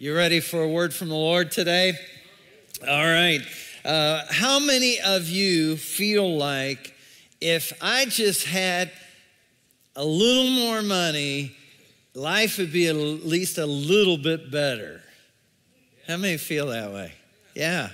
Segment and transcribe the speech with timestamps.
[0.00, 1.92] You ready for a word from the Lord today?
[2.86, 3.40] All right.
[3.84, 6.94] Uh, how many of you feel like
[7.40, 8.92] if I just had
[9.96, 11.56] a little more money,
[12.14, 15.02] life would be at least a little bit better?
[16.06, 17.14] How many feel that way?
[17.56, 17.88] Yeah.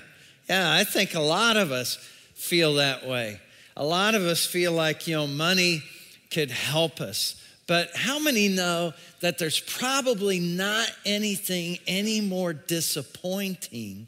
[0.46, 1.96] Yeah, I think a lot of us
[2.34, 3.40] feel that way.
[3.78, 5.82] A lot of us feel like, you know, money
[6.30, 7.42] could help us.
[7.66, 14.06] But how many know that there's probably not anything any more disappointing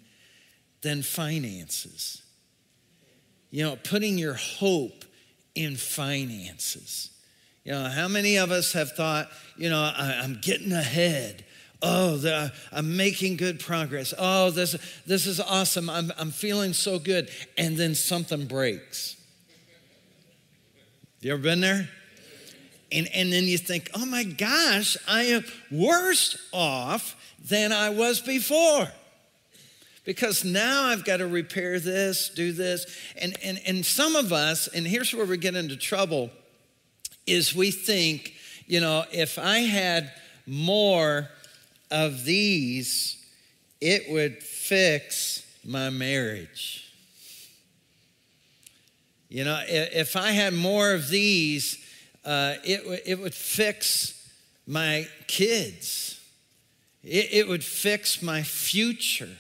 [0.83, 2.23] than finances?
[3.51, 5.05] You know, putting your hope
[5.55, 7.11] in finances.
[7.65, 11.45] You know, how many of us have thought, you know, I, am getting ahead.
[11.83, 14.13] Oh, the, I'm making good progress.
[14.19, 15.89] Oh, this, this is awesome.
[15.89, 17.31] I'm, I'm feeling so good.
[17.57, 19.17] And then something breaks.
[21.21, 21.89] You ever been there?
[22.93, 28.21] And, and then you think, oh my gosh, I am worse off than I was
[28.21, 28.89] before.
[30.05, 32.87] Because now I've got to repair this, do this.
[33.21, 36.31] And, and, and some of us, and here's where we get into trouble,
[37.27, 38.35] is we think,
[38.67, 40.13] you know, if I had
[40.47, 41.29] more
[41.91, 43.25] of these,
[43.81, 46.85] it would fix my marriage.
[49.29, 51.79] You know, if I had more of these,
[52.27, 54.31] uh, it, it would fix
[54.67, 56.21] my kids.
[57.05, 59.37] It, it would fix my future.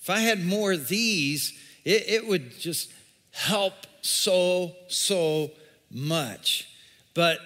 [0.00, 2.92] If I had more of these, it, it would just
[3.32, 5.50] help so, so
[5.90, 6.68] much.
[7.14, 7.38] But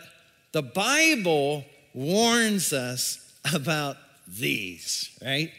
[0.53, 1.65] the Bible
[1.95, 5.53] warns us about these, right?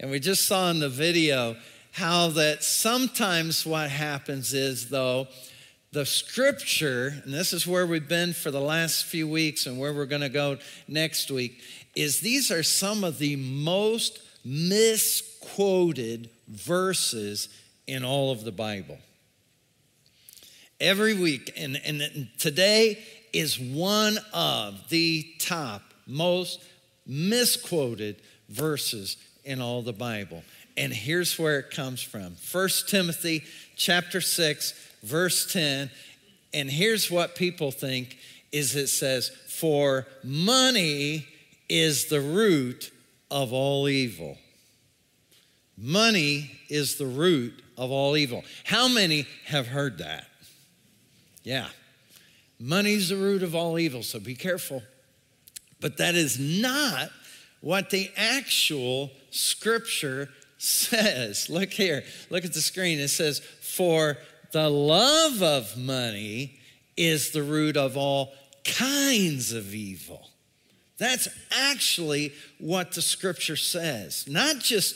[0.00, 1.56] And we just saw in the video
[1.92, 5.28] how that sometimes what happens is, though,
[5.94, 9.92] the scripture, and this is where we've been for the last few weeks and where
[9.92, 11.60] we're going to go next week,
[11.94, 17.48] is these are some of the most misquoted verses
[17.86, 18.98] in all of the Bible.
[20.80, 22.98] Every week, and, and today
[23.32, 26.60] is one of the top most
[27.06, 28.16] misquoted
[28.48, 30.42] verses in all the Bible.
[30.76, 32.34] And here's where it comes from.
[32.50, 33.44] 1 Timothy
[33.76, 35.90] chapter 6 verse 10,
[36.52, 38.16] and here's what people think
[38.52, 41.26] is it says, For money
[41.68, 42.90] is the root
[43.30, 44.38] of all evil.
[45.76, 48.44] Money is the root of all evil.
[48.64, 50.26] How many have heard that?
[51.42, 51.68] Yeah.
[52.60, 54.82] Money's the root of all evil, so be careful.
[55.80, 57.10] But that is not
[57.60, 60.28] what the actual scripture
[60.58, 61.50] says.
[61.50, 63.00] Look here, look at the screen.
[63.00, 64.16] It says, For
[64.54, 66.60] the love of money
[66.96, 68.32] is the root of all
[68.64, 70.30] kinds of evil.
[70.96, 74.28] That's actually what the scripture says.
[74.28, 74.94] Not just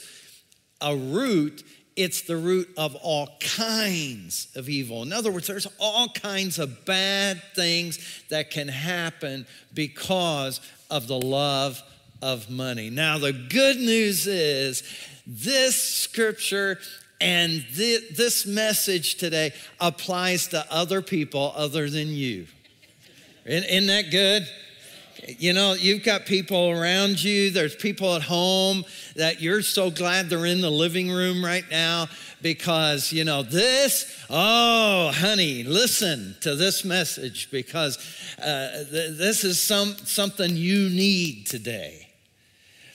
[0.80, 1.64] a root,
[1.96, 5.02] it's the root of all kinds of evil.
[5.02, 7.98] In other words, there's all kinds of bad things
[8.30, 11.82] that can happen because of the love
[12.22, 12.90] of money.
[12.90, 14.84] Now, the good news is
[15.26, 16.78] this scripture
[17.20, 22.46] and th- this message today applies to other people other than you.
[23.44, 24.46] Isn't, that good?
[25.38, 28.84] You know, you've got people around you, there's people at home
[29.16, 32.08] that you're so glad they're in the living room right now
[32.40, 37.98] because, you know, this, oh, honey, listen to this message because
[38.38, 42.07] uh, th- this is some, something you need today.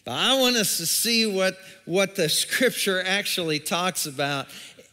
[0.05, 4.47] But I want us to see what, what the scripture actually talks about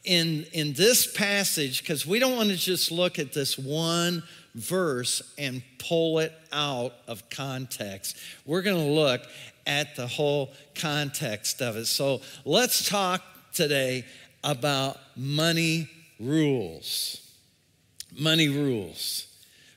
[0.05, 4.23] in, in this passage, because we don't want to just look at this one
[4.55, 8.17] verse and pull it out of context.
[8.47, 9.23] We're going to look
[9.67, 11.87] at the whole context of it.
[11.87, 13.23] So let's talk
[13.53, 14.05] today
[14.43, 15.89] about money
[16.19, 17.27] rules.
[18.19, 19.27] Money rules,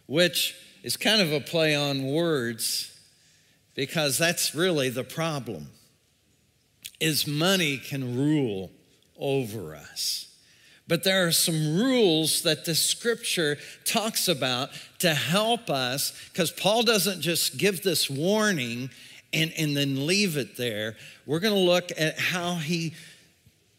[0.08, 2.93] which is kind of a play on words
[3.76, 5.68] because that's really the problem
[7.00, 8.72] is money can rule
[9.18, 10.28] over us.
[10.88, 16.84] But there are some rules that the scripture talks about to help us because paul
[16.84, 18.90] doesn't just give this warning
[19.34, 20.96] and, and then leave it there.
[21.26, 22.94] We're going to look at how he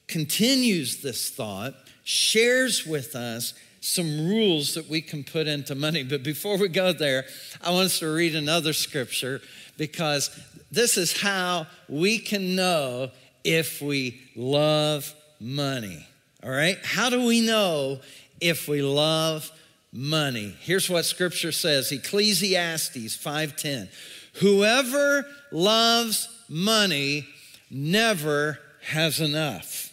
[0.09, 6.03] continues this thought shares with us some rules that we can put into money.
[6.03, 7.27] But before we go there
[7.63, 9.41] i want us to read another scripture
[9.77, 10.31] because
[10.71, 13.11] this is how we can know
[13.45, 16.07] if we love money.
[16.43, 16.79] All right?
[16.83, 18.01] How do we know
[18.41, 19.51] if we love
[19.93, 20.55] money?
[20.61, 23.89] Here's what scripture says Ecclesiastes 5:10.
[24.35, 27.27] Whoever loves money
[27.71, 29.93] never has enough.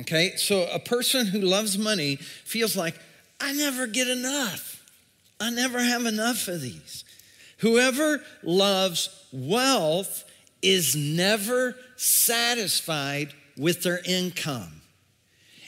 [0.00, 2.98] Okay, so a person who loves money feels like,
[3.40, 4.82] I never get enough.
[5.38, 7.04] I never have enough of these.
[7.62, 10.24] Whoever loves wealth
[10.62, 14.82] is never satisfied with their income.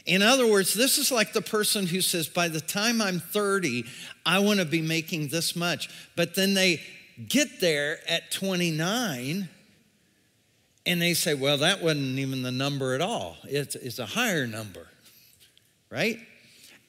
[0.04, 3.84] In other words, this is like the person who says, By the time I'm 30,
[4.26, 5.88] I want to be making this much.
[6.16, 6.82] But then they
[7.28, 9.48] get there at 29
[10.84, 14.48] and they say, Well, that wasn't even the number at all, it's, it's a higher
[14.48, 14.88] number,
[15.90, 16.18] right?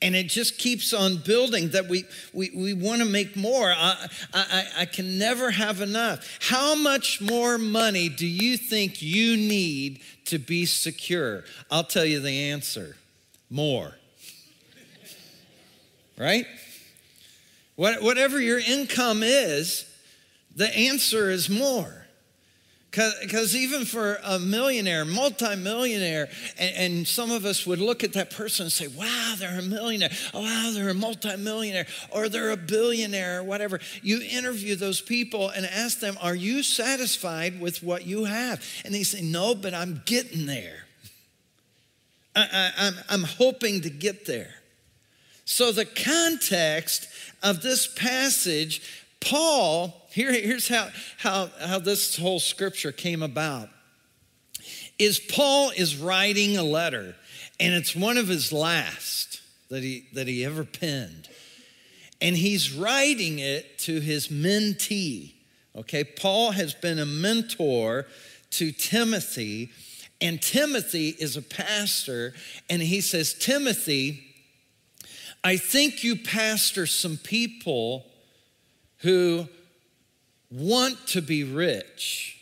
[0.06, 3.74] And it just keeps on building that we, we, we want to make more.
[3.75, 6.38] I, I, I can never have enough.
[6.42, 11.44] How much more money do you think you need to be secure?
[11.72, 12.98] I'll tell you the answer
[13.50, 13.96] more.
[16.19, 16.46] right?
[17.75, 19.92] What, whatever your income is,
[20.56, 22.05] the answer is more.
[22.96, 28.32] Because even for a millionaire, multimillionaire, and, and some of us would look at that
[28.32, 30.12] person and say, wow, they're a millionaire.
[30.34, 33.82] Oh, wow, they're a multimillionaire, or they're a billionaire, or whatever.
[34.02, 38.64] You interview those people and ask them, are you satisfied with what you have?
[38.86, 40.86] And they say, no, but I'm getting there.
[42.34, 44.54] I, I'm, I'm hoping to get there.
[45.46, 47.08] So, the context
[47.44, 48.82] of this passage,
[49.20, 53.70] Paul, here, here's how, how, how this whole scripture came about.
[54.98, 57.16] Is Paul is writing a letter,
[57.60, 61.28] and it's one of his last that he, that he ever penned.
[62.22, 65.34] And he's writing it to his mentee.
[65.76, 68.08] Okay, Paul has been a mentor
[68.52, 69.72] to Timothy
[70.22, 72.34] and Timothy is a pastor,
[72.70, 74.24] and he says, Timothy,
[75.44, 78.06] I think you pastor some people
[79.00, 79.48] who
[80.52, 82.38] want to be rich.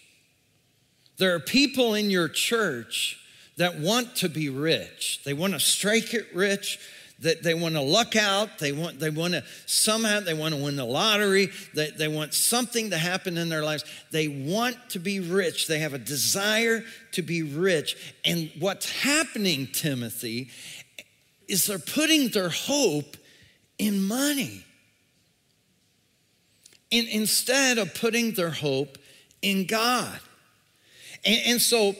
[1.17, 3.19] There are people in your church
[3.57, 5.21] that want to be rich.
[5.23, 6.79] They want to strike it rich
[7.19, 10.61] that they want to luck out they want they want to somehow they want to
[10.61, 14.99] win the lottery they, they want something to happen in their lives they want to
[14.99, 20.49] be rich they have a desire to be rich and what's happening timothy
[21.47, 23.15] is they're putting their hope
[23.77, 24.65] in money
[26.93, 28.97] and instead of putting their hope
[29.41, 30.19] in god
[31.25, 31.95] and, and so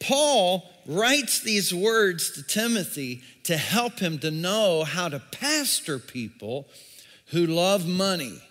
[0.00, 6.66] paul writes these words to timothy to help him to know how to pastor people
[7.28, 8.42] who love money.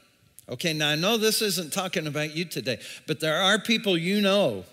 [0.50, 4.22] Okay, now I know this isn't talking about you today, but there are people you
[4.22, 4.64] know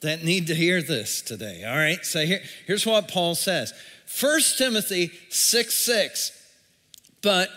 [0.00, 1.62] that need to hear this today.
[1.64, 3.72] All right, so here, here's what Paul says
[4.20, 6.36] 1 Timothy 6 6.
[7.22, 7.48] But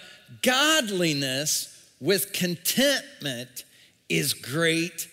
[0.43, 1.72] godliness
[2.03, 3.63] with contentment
[4.09, 5.07] is great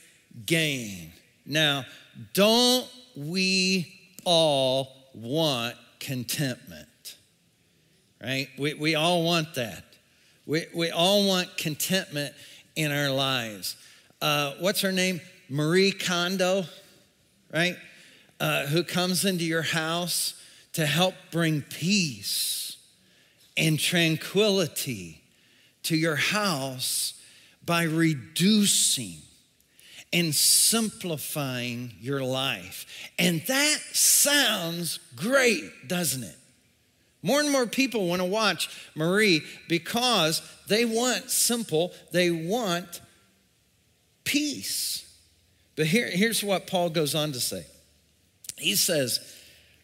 [0.45, 1.13] gain.
[1.47, 1.85] Now,
[2.35, 2.85] don't
[3.17, 3.95] we
[4.25, 7.15] all want contentment,
[8.21, 8.49] right?
[8.59, 9.85] We, we all want that.
[10.47, 12.35] We, we all want contentment
[12.75, 13.77] in our lives.
[14.21, 15.21] Uh, what's her name?
[15.49, 16.65] Marie Kondo,
[17.55, 17.77] right?
[18.41, 20.35] Uh, who comes into your house
[20.73, 22.79] to help bring peace
[23.57, 25.20] and tranquility
[25.85, 27.15] to your house
[27.65, 29.19] by reducing
[30.13, 33.11] and simplifying your life.
[33.19, 36.37] And that sounds great, doesn't it?
[37.23, 43.01] More and more people want to watch Marie because they want simple, they want
[44.25, 45.07] peace.
[45.77, 47.67] But here, here's what Paul goes on to say
[48.57, 49.21] He says,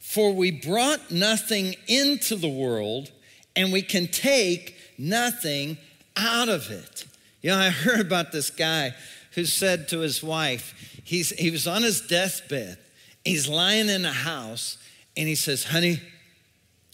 [0.00, 3.10] For we brought nothing into the world,
[3.54, 5.76] and we can take nothing
[6.16, 7.06] out of it.
[7.42, 8.94] You know, I heard about this guy
[9.32, 12.78] who said to his wife, he's, he was on his deathbed,
[13.24, 14.78] he's lying in a house,
[15.16, 16.00] and he says, Honey,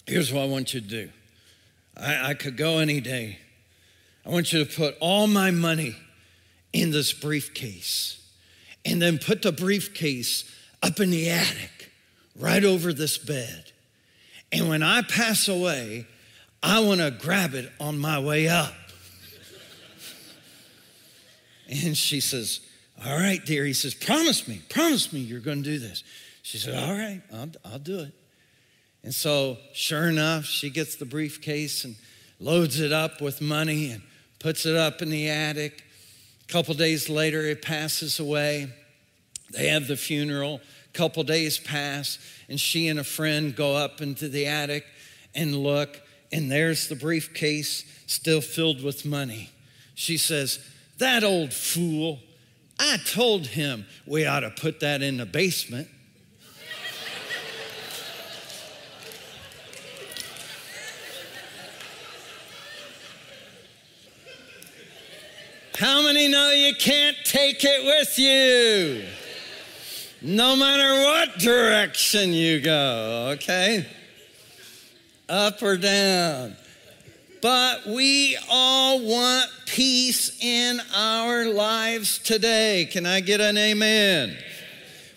[0.07, 1.11] here's what I want you to do.
[1.97, 3.39] I, I could go any day.
[4.25, 5.97] I want you to put all my money
[6.73, 8.19] in this briefcase
[8.85, 10.45] and then put the briefcase
[10.83, 11.91] up in the attic
[12.37, 13.73] right over this bed.
[14.51, 16.07] And when I pass away,
[16.63, 18.75] I want to grab it on my way up.
[21.73, 22.61] And she says,
[23.05, 23.65] All right, dear.
[23.65, 26.05] He says, Promise me, promise me you're going to do this.
[26.43, 28.13] She said, All right, I'll, I'll do it.
[29.03, 31.97] And so, sure enough, she gets the briefcase and
[32.39, 34.03] loads it up with money and
[34.39, 35.83] puts it up in the attic.
[36.49, 38.73] A couple days later, it passes away.
[39.51, 40.61] They have the funeral.
[40.95, 42.19] A couple days pass,
[42.51, 44.85] and she and a friend go up into the attic
[45.35, 46.01] and look,
[46.31, 49.49] and there's the briefcase still filled with money.
[49.95, 50.59] She says,
[51.03, 52.21] that old fool,
[52.79, 55.89] I told him we ought to put that in the basement.
[65.77, 69.05] How many know you can't take it with you?
[70.23, 73.87] No matter what direction you go, okay?
[75.29, 76.57] Up or down.
[77.43, 82.89] But we all want peace in our lives today.
[82.91, 84.39] Can I get an amen?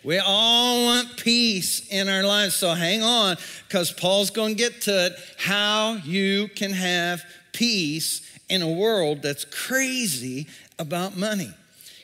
[0.03, 2.55] We all want peace in our lives.
[2.55, 8.27] So hang on, because Paul's going to get to it how you can have peace
[8.49, 10.47] in a world that's crazy
[10.79, 11.53] about money.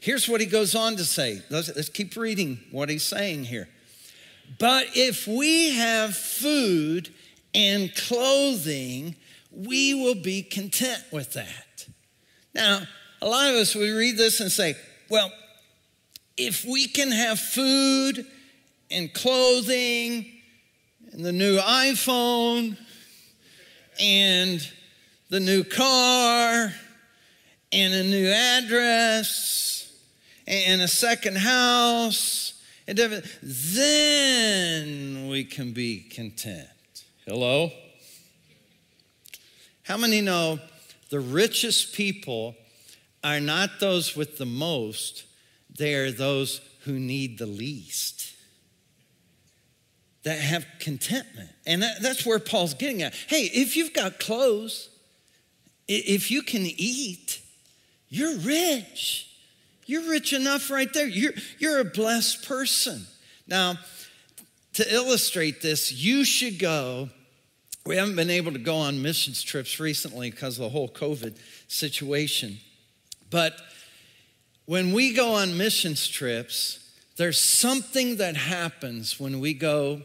[0.02, 1.42] Here's what he goes on to say.
[1.50, 3.68] Let's, let's keep reading what he's saying here.
[4.60, 7.10] But if we have food
[7.56, 9.16] and clothing,
[9.52, 11.86] we will be content with that.
[12.54, 12.82] Now,
[13.22, 14.76] a lot of us would read this and say,
[15.10, 15.32] well,
[16.38, 18.26] if we can have food
[18.90, 20.26] and clothing
[21.12, 22.78] and the new iPhone
[24.00, 24.68] and
[25.30, 26.74] the new car
[27.72, 29.94] and a new address
[30.48, 32.54] and a second house,
[32.88, 32.98] and
[33.44, 36.68] then we can be content.
[37.26, 37.72] Hello?
[39.84, 40.60] How many know
[41.10, 42.56] the richest people
[43.24, 45.26] are not those with the most,
[45.78, 48.34] they are those who need the least?
[50.24, 51.50] That have contentment.
[51.66, 53.16] And that, that's where Paul's getting at.
[53.28, 54.90] Hey, if you've got clothes,
[55.88, 57.42] if you can eat,
[58.08, 59.28] you're rich.
[59.88, 61.08] You're rich enough right there.
[61.08, 63.08] You're, you're a blessed person.
[63.48, 63.80] Now,
[64.74, 67.10] to illustrate this, you should go
[67.86, 71.36] we haven't been able to go on missions trips recently because of the whole COVID
[71.68, 72.58] situation.
[73.30, 73.54] But
[74.66, 76.78] when we go on missions trips,
[77.18, 80.02] there's something that happens when we go,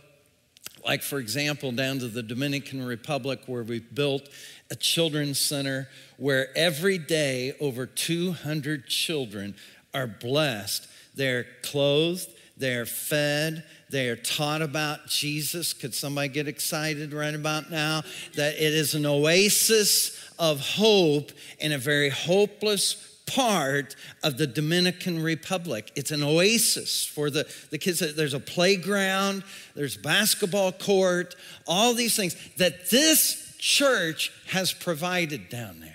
[0.84, 4.28] like, for example, down to the Dominican Republic, where we've built
[4.70, 9.54] a children's center where every day over 200 children
[9.92, 10.88] are blessed.
[11.14, 15.72] They're clothed, they're fed, they are taught about Jesus.
[15.72, 18.02] Could somebody get excited right about now?
[18.34, 22.94] That it is an oasis of hope in a very hopeless
[23.26, 25.90] part of the Dominican Republic.
[25.96, 27.98] It's an oasis for the, the kids.
[27.98, 29.44] There's a playground,
[29.74, 31.34] there's basketball court,
[31.66, 35.92] all these things that this church has provided down there.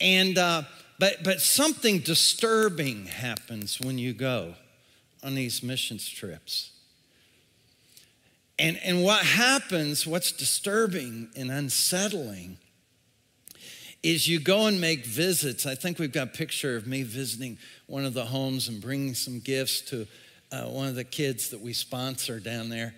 [0.00, 0.62] And uh,
[0.98, 4.54] but but something disturbing happens when you go
[5.22, 6.70] on these missions trips.
[8.58, 12.58] And, and what happens, what's disturbing and unsettling,
[14.02, 15.66] is you go and make visits.
[15.66, 19.14] I think we've got a picture of me visiting one of the homes and bringing
[19.14, 20.06] some gifts to
[20.52, 22.94] uh, one of the kids that we sponsor down there.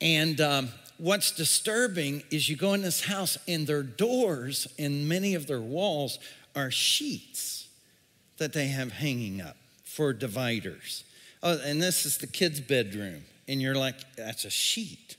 [0.00, 5.34] And um, what's disturbing is you go in this house and their doors and many
[5.34, 6.18] of their walls
[6.54, 7.68] are sheets
[8.38, 11.04] that they have hanging up for dividers.
[11.42, 15.16] Oh, and this is the kids' bedroom and you're like, that's a sheet.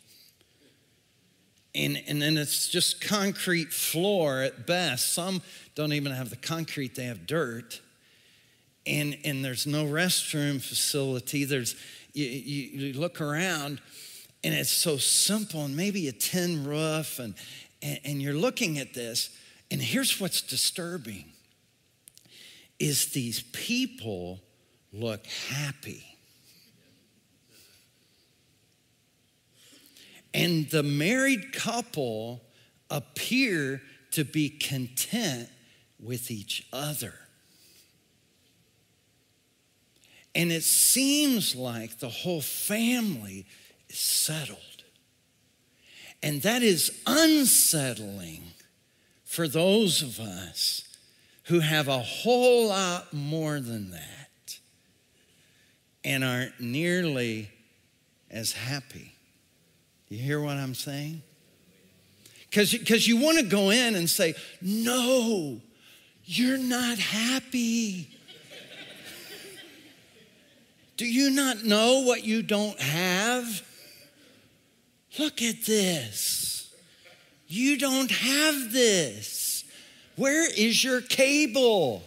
[1.73, 5.13] And, and then it's just concrete floor at best.
[5.13, 5.41] Some
[5.75, 7.81] don't even have the concrete, they have dirt.
[8.85, 11.43] And, and there's no restroom facility.
[11.43, 11.75] There's,
[12.13, 13.81] you, you, you look around
[14.43, 17.35] and it's so simple and maybe a tin roof and,
[17.81, 19.35] and, and you're looking at this
[19.71, 21.25] and here's what's disturbing
[22.79, 24.39] is these people
[24.91, 26.09] look happy
[30.33, 32.41] And the married couple
[32.89, 33.81] appear
[34.11, 35.49] to be content
[35.99, 37.13] with each other.
[40.35, 43.47] And it seems like the whole family
[43.89, 44.59] is settled.
[46.21, 48.43] And that is unsettling
[49.25, 50.83] for those of us
[51.45, 54.18] who have a whole lot more than that
[56.03, 57.49] and aren't nearly
[58.29, 59.13] as happy.
[60.09, 61.21] You hear what I'm saying?
[62.49, 65.59] Because you want to go in and say, No,
[66.25, 68.09] you're not happy.
[70.97, 73.65] Do you not know what you don't have?
[75.17, 76.73] Look at this.
[77.47, 79.63] You don't have this.
[80.17, 82.03] Where is your cable?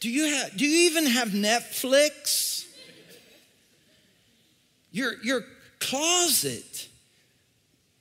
[0.00, 2.66] Do you, have, do you even have Netflix?
[4.92, 5.42] Your, your
[5.80, 6.88] closet.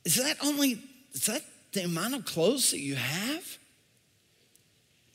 [0.05, 0.81] Is that only,
[1.13, 3.57] is that the amount of clothes that you have?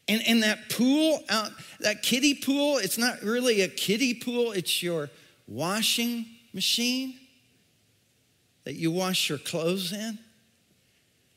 [0.08, 4.82] And, and that pool out, that kiddie pool, it's not really a kiddie pool, it's
[4.82, 5.08] your
[5.46, 7.14] washing machine
[8.64, 10.18] that you wash your clothes in.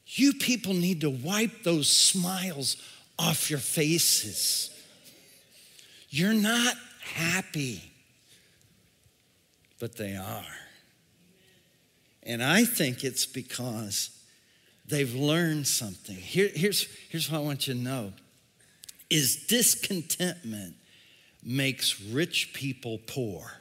[0.08, 2.78] You people need to wipe those smiles
[3.18, 4.70] off your faces.
[6.16, 7.92] You're not happy,
[9.82, 10.46] but they are.
[12.24, 14.12] And I think it's because
[14.88, 16.16] they've learned something.
[16.16, 18.14] Here, here's, here's what I want you to know
[19.10, 20.76] is discontentment
[21.44, 23.52] makes rich people poor.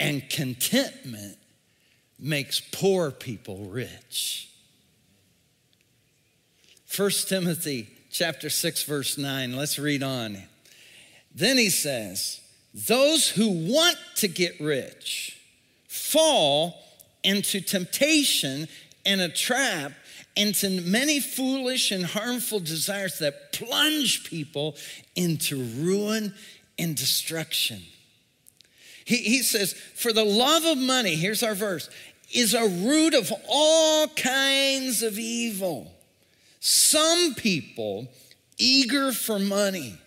[0.00, 1.38] And contentment
[2.18, 4.50] makes poor people rich.
[6.96, 9.56] 1 Timothy chapter 6 verse 9.
[9.56, 10.42] Let's read on.
[11.34, 12.40] Then he says,
[12.72, 15.38] "Those who want to get rich
[15.88, 16.78] fall
[17.24, 18.68] into temptation
[19.04, 19.92] and a trap
[20.36, 24.76] into many foolish and harmful desires that plunge people
[25.14, 26.34] into ruin
[26.78, 27.82] and destruction.
[29.04, 31.90] He, he says, For the love of money, here's our verse,
[32.32, 35.92] is a root of all kinds of evil.
[36.64, 38.06] Some people,
[38.56, 39.98] eager for money,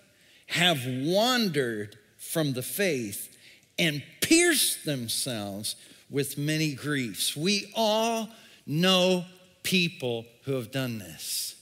[0.48, 3.38] have wandered from the faith
[3.78, 5.76] and pierced themselves
[6.10, 7.36] with many griefs.
[7.36, 8.30] We all
[8.66, 9.26] know
[9.64, 11.56] people who have done this.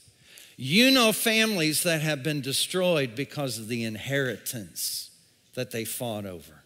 [0.56, 5.10] You know families that have been destroyed because of the inheritance
[5.54, 6.62] that they fought over.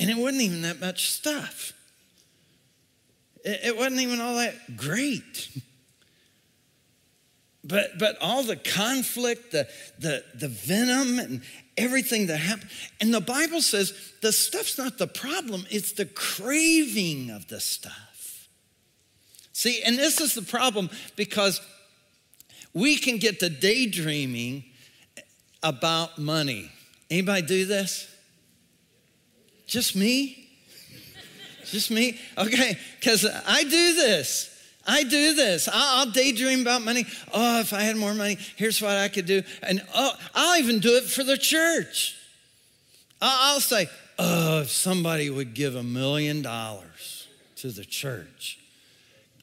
[0.00, 1.74] And it wasn't even that much stuff.
[3.44, 5.48] It wasn't even all that great.
[7.64, 11.42] But, but all the conflict, the, the, the venom, and
[11.76, 12.70] everything that happened.
[13.00, 18.48] And the Bible says the stuff's not the problem, it's the craving of the stuff.
[19.52, 21.60] See, and this is the problem because
[22.74, 24.64] we can get to daydreaming
[25.62, 26.70] about money.
[27.10, 28.08] Anybody do this?
[29.66, 30.48] Just me?
[31.66, 32.18] Just me?
[32.36, 34.51] Okay, because I do this.
[34.86, 35.68] I do this.
[35.72, 37.06] I'll daydream about money.
[37.32, 39.42] Oh, if I had more money, here's what I could do.
[39.62, 42.16] And oh, I'll even do it for the church.
[43.20, 48.58] I'll say, oh, if somebody would give a million dollars to the church,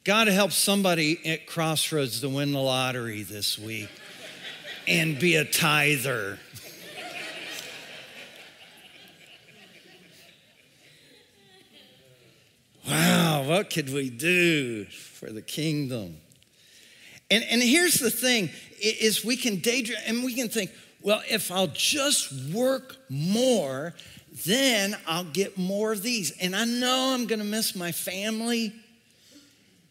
[0.03, 3.89] God help somebody at Crossroads to win the lottery this week
[4.87, 6.39] and be a tither.
[12.87, 16.17] Wow, what could we do for the kingdom?
[17.31, 20.69] And, and here's the thing is we can daydream and we can think,
[21.01, 23.95] well, if I'll just work more,
[24.45, 26.29] then I'll get more of these.
[26.39, 28.71] And I know I'm gonna miss my family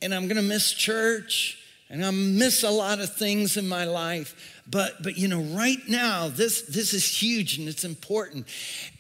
[0.01, 1.59] and I'm gonna miss church
[1.90, 4.62] and I miss a lot of things in my life.
[4.71, 8.47] But but you know, right now, this this is huge and it's important.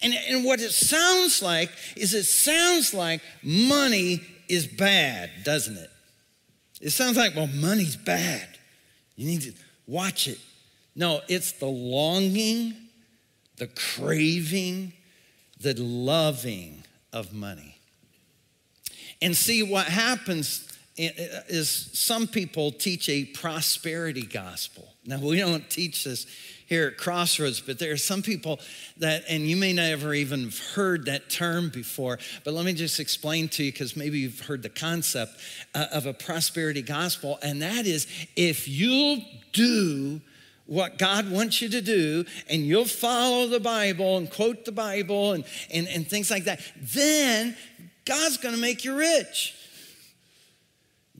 [0.02, 5.90] And, and what it sounds like is it sounds like money is bad, doesn't it?
[6.80, 8.46] It sounds like, well, money's bad.
[9.16, 9.52] You need to
[9.86, 10.38] watch it.
[10.94, 12.74] No, it's the longing,
[13.56, 14.92] the craving,
[15.60, 17.76] the loving of money.
[19.20, 20.64] And see what happens
[20.96, 24.92] is some people teach a prosperity gospel.
[25.04, 26.26] Now, we don't teach this
[26.68, 28.60] here at Crossroads, but there are some people
[28.98, 33.00] that, and you may never even have heard that term before, but let me just
[33.00, 35.32] explain to you because maybe you've heard the concept
[35.74, 39.18] uh, of a prosperity gospel, and that is if you'll
[39.52, 40.20] do
[40.66, 45.32] what God wants you to do and you'll follow the Bible and quote the Bible
[45.32, 47.56] and, and, and things like that, then
[48.04, 49.54] God's gonna make you rich.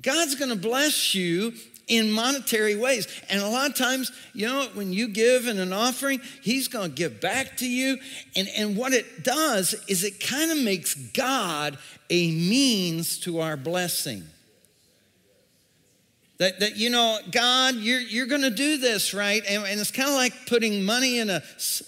[0.01, 1.55] God's going to bless you
[1.89, 3.09] in monetary ways.
[3.29, 6.91] And a lot of times, you know, when you give in an offering, He's going
[6.91, 7.99] to give back to you.
[8.37, 11.79] And, and what it does is it kind of makes God
[12.11, 14.25] a means to our blessing.
[16.39, 19.43] That, that you know, God, you're, you're going to do this, right?
[19.49, 21.43] And, and it's kind of like putting money in a,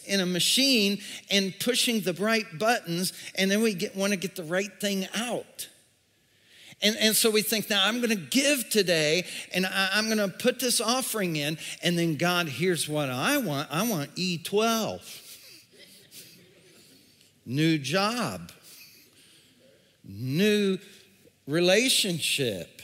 [0.06, 0.98] in a machine
[1.30, 5.68] and pushing the right buttons, and then we want to get the right thing out.
[6.82, 10.18] And, and so we think, now I'm going to give today and I, I'm going
[10.18, 11.58] to put this offering in.
[11.82, 15.00] And then, God, here's what I want I want E12,
[17.44, 18.50] new job,
[20.04, 20.78] new
[21.46, 22.80] relationship.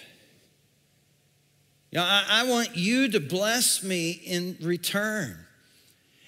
[1.90, 5.38] You know, I, I want you to bless me in return.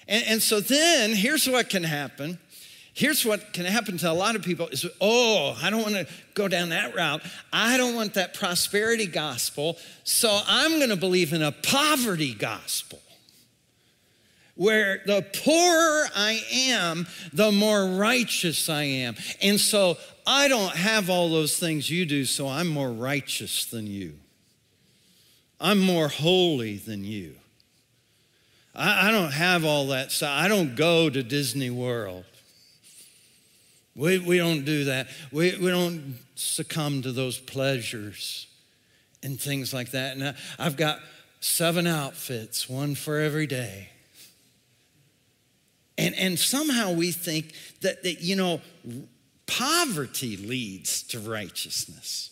[0.07, 2.39] And, and so then, here's what can happen
[2.99, 6.07] Here's what can happen to a lot of people is, oh, I don't want to
[6.33, 7.21] go down that route.
[7.53, 9.77] I don't want that prosperity gospel.
[10.03, 12.99] So I'm going to believe in a poverty gospel
[14.55, 19.15] where the poorer I am, the more righteous I am.
[19.41, 23.87] And so I don't have all those things you do, so I'm more righteous than
[23.87, 24.15] you.
[25.57, 27.35] I'm more holy than you.
[28.75, 30.31] I, I don't have all that stuff.
[30.33, 32.25] I don't go to Disney World.
[33.99, 35.07] We, we don't do that.
[35.29, 38.47] We, we don't succumb to those pleasures
[39.21, 40.15] and things like that.
[40.15, 40.99] And I, I've got
[41.41, 43.89] seven outfits, one for every day.
[45.97, 48.61] And, and somehow we think that, that, you know,
[49.45, 52.31] poverty leads to righteousness.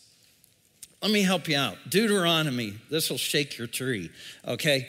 [1.02, 1.76] Let me help you out.
[1.90, 4.10] Deuteronomy, this will shake your tree,
[4.48, 4.88] okay?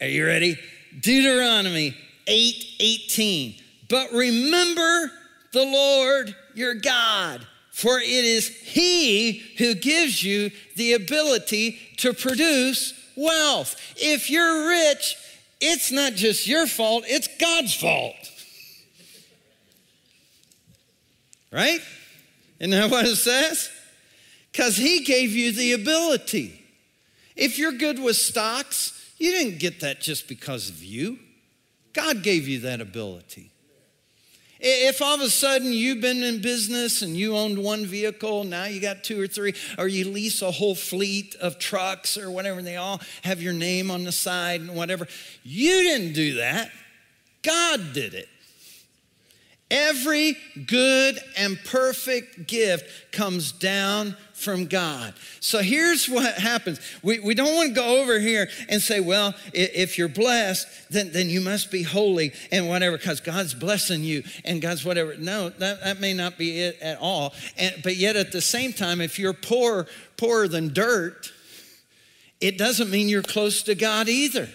[0.00, 0.56] Are you ready?
[1.00, 1.96] Deuteronomy
[2.28, 3.54] 8 18.
[3.88, 5.10] But remember
[5.52, 12.94] the Lord your God, for it is He who gives you the ability to produce
[13.16, 13.76] wealth.
[13.96, 15.16] If you're rich,
[15.60, 18.16] it's not just your fault, it's God's fault.
[21.52, 21.80] Right?
[22.58, 23.70] Isn't that what it says?
[24.50, 26.58] Because He gave you the ability.
[27.36, 31.18] If you're good with stocks, you didn't get that just because of you.
[31.92, 33.51] God gave you that ability.
[34.64, 38.66] If all of a sudden you've been in business and you owned one vehicle, now
[38.66, 42.58] you got two or three, or you lease a whole fleet of trucks or whatever,
[42.58, 45.08] and they all have your name on the side and whatever,
[45.42, 46.70] you didn't do that.
[47.42, 48.28] God did it.
[49.68, 55.14] Every good and perfect gift comes down from God.
[55.40, 56.80] So here's what happens.
[57.02, 61.12] We, we don't want to go over here and say, well, if you're blessed, then,
[61.12, 65.16] then you must be holy and whatever, because God's blessing you and God's whatever.
[65.16, 67.34] No, that, that may not be it at all.
[67.56, 71.32] And, but yet at the same time, if you're poor, poorer than dirt,
[72.40, 74.48] it doesn't mean you're close to God either.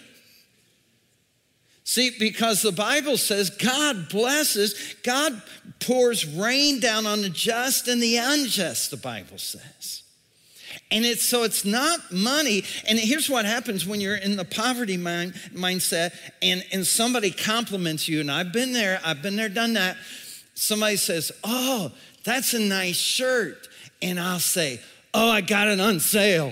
[1.87, 5.41] See, because the Bible says God blesses, God
[5.79, 10.03] pours rain down on the just and the unjust, the Bible says.
[10.91, 12.65] And it's so it's not money.
[12.89, 18.09] And here's what happens when you're in the poverty mind, mindset and, and somebody compliments
[18.09, 18.19] you.
[18.19, 19.95] And I've been there, I've been there, done that.
[20.55, 21.93] Somebody says, Oh,
[22.25, 23.69] that's a nice shirt.
[24.01, 24.81] And I'll say,
[25.13, 26.51] Oh, I got it on sale.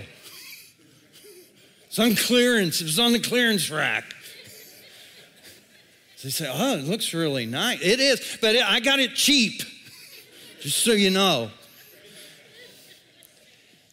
[1.88, 4.14] It's on clearance, it was on the clearance rack.
[6.26, 7.80] They say, oh, it looks really nice.
[7.84, 9.62] It is, but I got it cheap,
[10.60, 11.52] just so you know.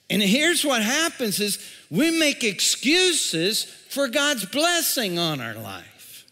[0.09, 1.59] And here's what happens is
[1.91, 6.25] we make excuses for God's blessing on our life.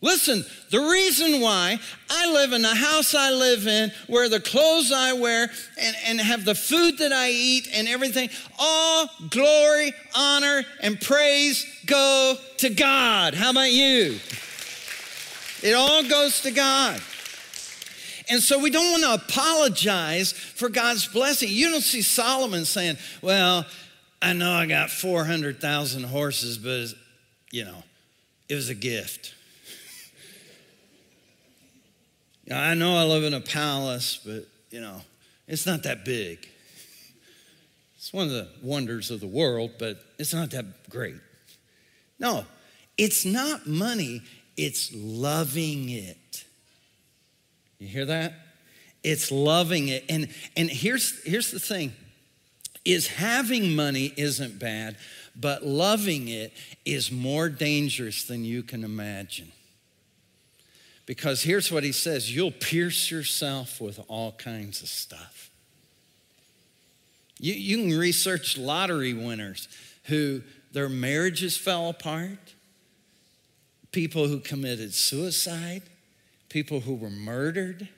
[0.00, 4.92] Listen, the reason why I live in the house I live in, wear the clothes
[4.92, 10.62] I wear, and, and have the food that I eat and everything, all glory, honor,
[10.80, 13.34] and praise go to God.
[13.34, 14.20] How about you?
[15.62, 17.00] It all goes to God.
[18.30, 21.48] And so we don't want to apologize for God's blessing.
[21.50, 23.66] You don't see Solomon saying, Well,
[24.22, 26.96] I know I got 400,000 horses, but,
[27.50, 27.82] you know,
[28.48, 29.34] it was a gift.
[32.52, 35.00] I know I live in a palace, but, you know,
[35.48, 36.48] it's not that big.
[37.96, 41.16] It's one of the wonders of the world, but it's not that great.
[42.18, 42.44] No,
[42.96, 44.22] it's not money,
[44.60, 46.44] it's loving it.
[47.78, 48.34] You hear that?
[49.02, 50.04] It's loving it.
[50.10, 51.92] And, and here's, here's the thing
[52.84, 54.96] is having money isn't bad,
[55.34, 56.52] but loving it
[56.84, 59.52] is more dangerous than you can imagine.
[61.06, 65.50] Because here's what he says you'll pierce yourself with all kinds of stuff.
[67.38, 69.68] You, you can research lottery winners
[70.04, 70.42] who
[70.72, 72.54] their marriages fell apart,
[73.92, 75.82] people who committed suicide,
[76.48, 77.88] people who were murdered,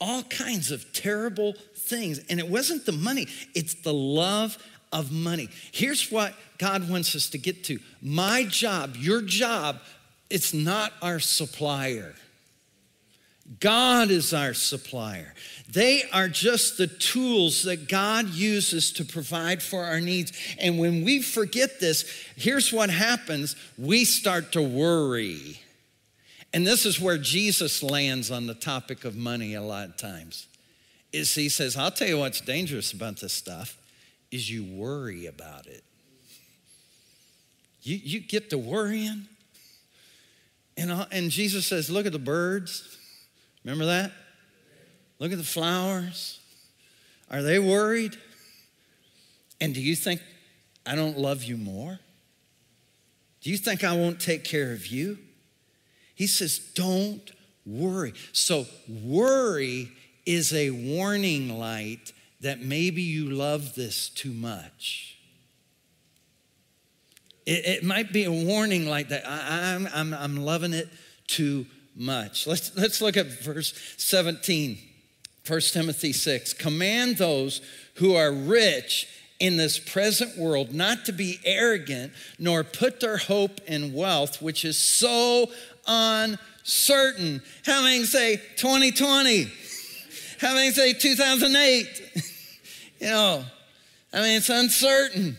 [0.00, 2.20] all kinds of terrible things.
[2.28, 4.58] And it wasn't the money, it's the love
[4.92, 5.48] of money.
[5.72, 9.80] Here's what God wants us to get to my job, your job,
[10.30, 12.14] it's not our supplier.
[13.60, 15.32] God is our supplier.
[15.68, 20.32] They are just the tools that God uses to provide for our needs.
[20.58, 22.04] And when we forget this,
[22.36, 25.60] here's what happens we start to worry.
[26.52, 30.46] And this is where Jesus lands on the topic of money a lot of times.
[31.12, 33.78] Is he says, I'll tell you what's dangerous about this stuff
[34.30, 35.84] is you worry about it.
[37.82, 39.26] You, you get to worrying.
[40.76, 42.98] And, uh, and Jesus says, look at the birds.
[43.66, 44.12] Remember that?
[45.18, 46.38] Look at the flowers.
[47.32, 48.16] Are they worried?
[49.60, 50.20] And do you think
[50.86, 51.98] I don't love you more?
[53.40, 55.18] Do you think I won't take care of you?
[56.14, 57.28] He says, Don't
[57.66, 58.12] worry.
[58.32, 58.66] So,
[59.04, 59.90] worry
[60.24, 65.18] is a warning light that maybe you love this too much.
[67.44, 69.26] It, it might be a warning like that.
[69.26, 70.88] I, am I'm, I'm, I'm loving it
[71.26, 72.46] too much.
[72.46, 74.78] Let's, let's look at verse 17,
[75.46, 76.52] 1 Timothy 6.
[76.54, 77.60] Command those
[77.94, 83.60] who are rich in this present world not to be arrogant nor put their hope
[83.66, 85.50] in wealth, which is so
[85.86, 87.42] uncertain.
[87.64, 89.50] How many say 2020?
[90.40, 92.02] How many say 2008?
[93.00, 93.44] you know,
[94.12, 95.36] I mean, it's uncertain.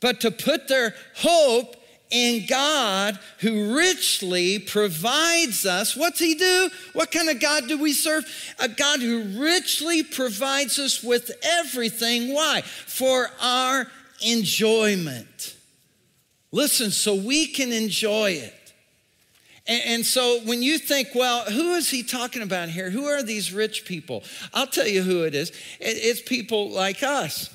[0.00, 1.76] But to put their hope
[2.10, 5.96] in God who richly provides us.
[5.96, 6.70] What's He do?
[6.92, 8.24] What kind of God do we serve?
[8.58, 12.32] A God who richly provides us with everything.
[12.32, 12.62] Why?
[12.62, 13.86] For our
[14.24, 15.56] enjoyment.
[16.50, 18.54] Listen, so we can enjoy it.
[19.66, 22.90] And, and so when you think, well, who is he talking about here?
[22.90, 24.24] Who are these rich people?
[24.54, 25.52] I'll tell you who it is.
[25.78, 27.50] It's people like us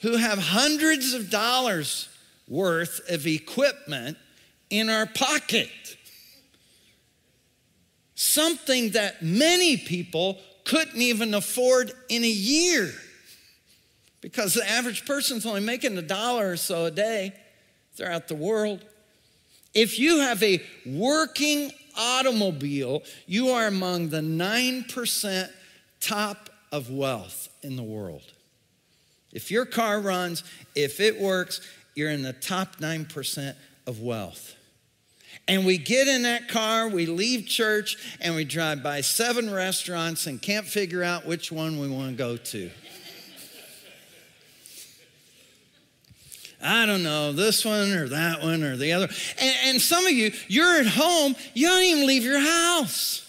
[0.00, 2.08] who have hundreds of dollars
[2.50, 4.18] worth of equipment
[4.68, 5.70] in our pocket.
[8.14, 12.92] Something that many people couldn't even afford in a year
[14.20, 17.32] because the average person's only making a dollar or so a day
[17.94, 18.84] throughout the world.
[19.72, 25.50] If you have a working automobile, you are among the 9%
[26.00, 28.22] top of wealth in the world.
[29.32, 30.42] If your car runs,
[30.74, 31.60] if it works,
[32.00, 33.54] you're in the top 9%
[33.86, 34.56] of wealth.
[35.46, 40.26] And we get in that car, we leave church, and we drive by seven restaurants
[40.26, 42.70] and can't figure out which one we want to go to.
[46.62, 49.08] I don't know, this one or that one or the other.
[49.38, 53.26] And, and, some of you, you're at home, you don't even leave your house.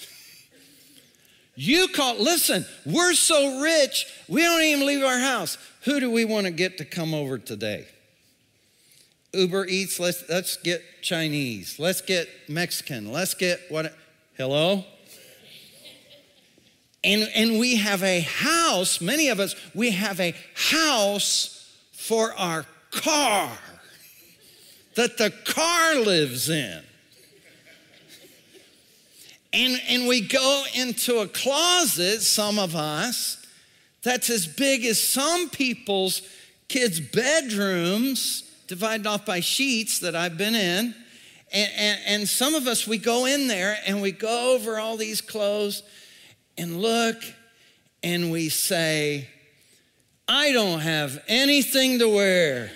[1.55, 5.57] You call, listen, we're so rich, we don't even leave our house.
[5.83, 7.87] Who do we want to get to come over today?
[9.33, 13.95] Uber Eats, let's, let's get Chinese, let's get Mexican, let's get what?
[14.37, 14.83] Hello?
[17.03, 22.65] And, and we have a house, many of us, we have a house for our
[22.91, 23.57] car
[24.95, 26.83] that the car lives in.
[29.53, 33.45] And, and we go into a closet, some of us,
[34.03, 36.21] that's as big as some people's
[36.67, 40.95] kids' bedrooms divided off by sheets that I've been in.
[41.51, 44.95] And, and, and, some of us, we go in there and we go over all
[44.95, 45.83] these clothes
[46.57, 47.17] and look
[48.01, 49.27] and we say,
[50.25, 52.71] I don't have anything to wear.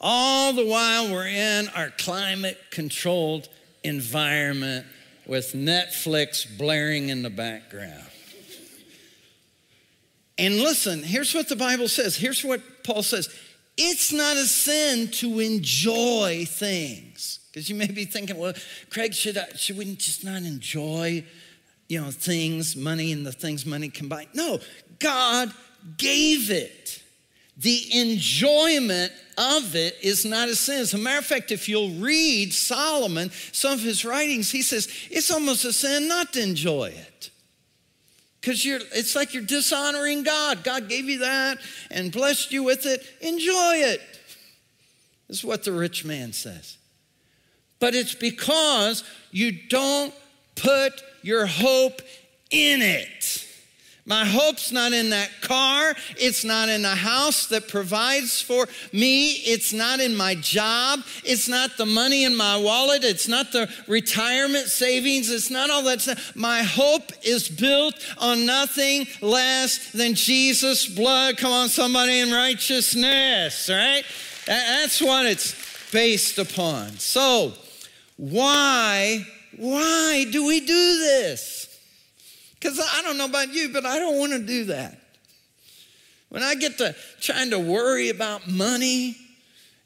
[0.00, 3.50] all the while we're in our climate controlled
[3.84, 4.86] environment
[5.26, 8.09] with Netflix blaring in the background.
[10.40, 12.16] And listen, here's what the Bible says.
[12.16, 13.28] Here's what Paul says
[13.76, 17.40] it's not a sin to enjoy things.
[17.52, 18.54] Because you may be thinking, well,
[18.88, 21.24] Craig, should, I, should we just not enjoy,
[21.88, 24.28] you know, things, money and the things money can buy?
[24.34, 24.60] No,
[24.98, 25.52] God
[25.98, 27.02] gave it.
[27.56, 30.80] The enjoyment of it is not a sin.
[30.80, 34.88] As a matter of fact, if you'll read Solomon, some of his writings, he says
[35.10, 37.29] it's almost a sin not to enjoy it
[38.40, 40.64] because you're it's like you're dishonoring god.
[40.64, 41.58] God gave you that
[41.90, 43.04] and blessed you with it.
[43.20, 44.00] Enjoy it
[45.30, 46.76] this is what the rich man says.
[47.78, 50.12] But it's because you don't
[50.56, 52.02] put your hope
[52.50, 53.46] in it
[54.06, 55.94] my hope's not in that car.
[56.16, 59.32] It's not in the house that provides for me.
[59.32, 61.00] It's not in my job.
[61.24, 63.04] It's not the money in my wallet.
[63.04, 65.30] It's not the retirement savings.
[65.30, 66.34] It's not all that stuff.
[66.34, 71.36] My hope is built on nothing less than Jesus' blood.
[71.36, 74.02] Come on, somebody in righteousness, right?
[74.46, 75.54] That's what it's
[75.92, 76.98] based upon.
[76.98, 77.52] So,
[78.16, 80.66] why, why do we do
[80.98, 81.69] this?
[82.60, 84.98] Because I don't know about you, but I don't want to do that.
[86.28, 89.16] When I get to trying to worry about money,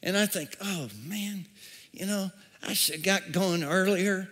[0.02, 1.46] and I think, oh man,
[1.92, 2.30] you know,
[2.66, 4.28] I should have got going earlier,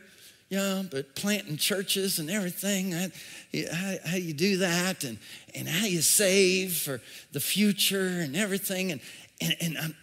[0.48, 5.18] you know, but planting churches and everything, how, how you do that and,
[5.54, 7.00] and how you save for
[7.32, 8.92] the future and everything.
[8.92, 9.00] And,
[9.40, 9.94] and, and um,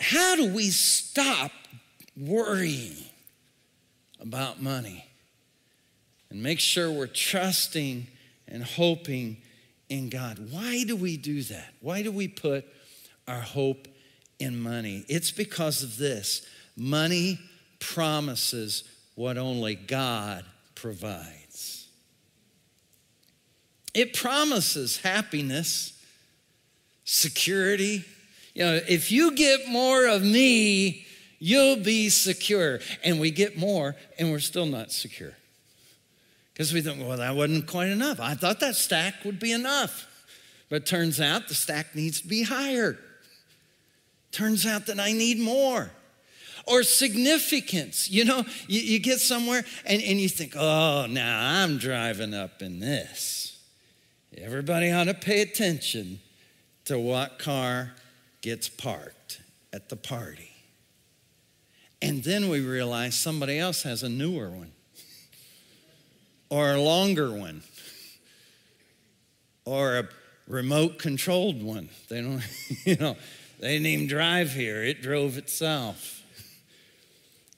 [0.00, 1.50] how do we stop
[2.16, 2.96] worrying
[4.20, 5.11] about money
[6.32, 8.06] and make sure we're trusting
[8.48, 9.36] and hoping
[9.90, 10.50] in God.
[10.50, 11.74] Why do we do that?
[11.80, 12.64] Why do we put
[13.28, 13.86] our hope
[14.38, 15.04] in money?
[15.08, 17.38] It's because of this money
[17.80, 21.86] promises what only God provides.
[23.92, 26.02] It promises happiness,
[27.04, 28.06] security.
[28.54, 31.04] You know, if you get more of me,
[31.38, 32.80] you'll be secure.
[33.04, 35.36] And we get more, and we're still not secure.
[36.52, 38.20] Because we think, well, that wasn't quite enough.
[38.20, 40.06] I thought that stack would be enough.
[40.68, 42.98] But turns out the stack needs to be higher.
[44.30, 45.90] Turns out that I need more.
[46.66, 48.10] Or significance.
[48.10, 52.62] You know, you, you get somewhere and, and you think, oh, now I'm driving up
[52.62, 53.60] in this.
[54.36, 56.20] Everybody ought to pay attention
[56.86, 57.92] to what car
[58.40, 59.40] gets parked
[59.72, 60.52] at the party.
[62.00, 64.72] And then we realize somebody else has a newer one
[66.52, 67.62] or a longer one
[69.64, 70.08] or a
[70.46, 71.88] remote controlled one.
[72.10, 72.42] They don't,
[72.84, 73.16] you know,
[73.58, 76.18] they didn't even drive here, it drove itself.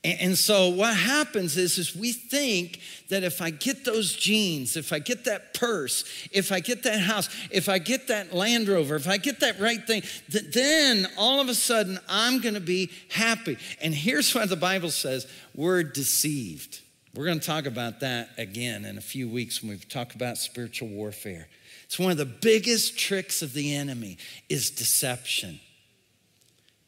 [0.04, 2.78] And so what happens is, is we think
[3.08, 7.00] that if I get those jeans, if I get that purse, if I get that
[7.00, 11.40] house, if I get that Land Rover, if I get that right thing, then all
[11.40, 13.56] of a sudden I'm going to be happy.
[13.80, 16.83] And here's what the Bible says: we're deceived.
[17.14, 20.36] We're going to talk about that again in a few weeks when we talk about
[20.36, 21.46] spiritual warfare.
[21.84, 25.60] It's one of the biggest tricks of the enemy is deception.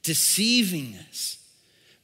[0.02, 1.38] Deceiving us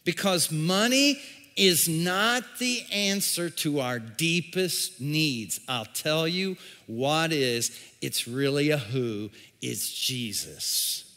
[0.04, 1.20] because money
[1.56, 5.58] is not the answer to our deepest needs.
[5.68, 6.56] I'll tell you
[6.86, 7.76] what is.
[8.00, 9.30] It's really a who.
[9.60, 11.12] It's Jesus.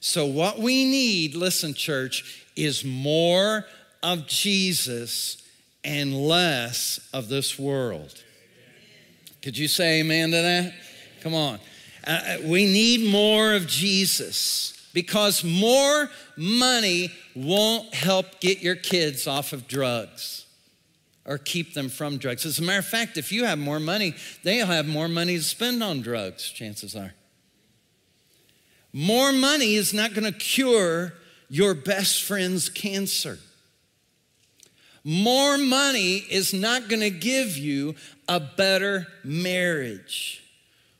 [0.00, 3.64] So, what we need, listen, church, is more
[4.02, 5.43] of Jesus
[5.84, 8.22] and less of this world.
[9.42, 10.74] Could you say amen to that?
[11.22, 11.58] Come on.
[12.06, 19.26] Uh, uh we need more of Jesus because more money won't help get your kids
[19.26, 20.46] off of drugs
[21.26, 22.46] or keep them from drugs.
[22.46, 25.42] As a matter of fact, if you have more money, they'll have more money to
[25.42, 27.14] spend on drugs, chances are.
[28.92, 31.14] More money is not going to cure
[31.48, 33.38] your best friend's cancer.
[35.04, 37.94] More money is not going to give you
[38.26, 40.42] a better marriage.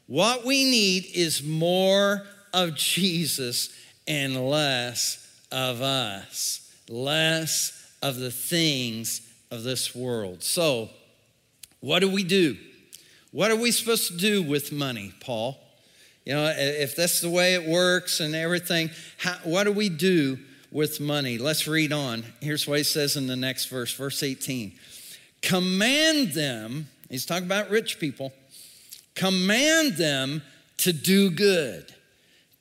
[0.06, 3.74] What we need is more of Jesus
[4.06, 10.42] and less of us, less of the things of this world.
[10.42, 10.90] So,
[11.80, 12.58] what do we do?
[13.32, 15.58] What are we supposed to do with money, Paul?
[16.26, 20.38] You know, if that's the way it works and everything, how, what do we do
[20.74, 21.38] with money?
[21.38, 22.24] Let's read on.
[22.42, 24.74] Here's what he says in the next verse, verse 18.
[25.40, 28.34] Command them, he's talking about rich people,
[29.14, 30.42] command them
[30.78, 31.94] to do good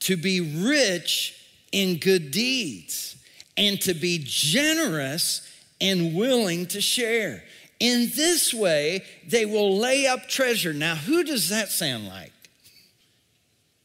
[0.04, 1.34] to be rich
[1.72, 3.16] in good deeds,
[3.56, 5.50] and to be generous
[5.80, 7.44] and willing to share.
[7.80, 10.74] In this way, they will lay up treasure.
[10.74, 12.34] Now, who does that sound like?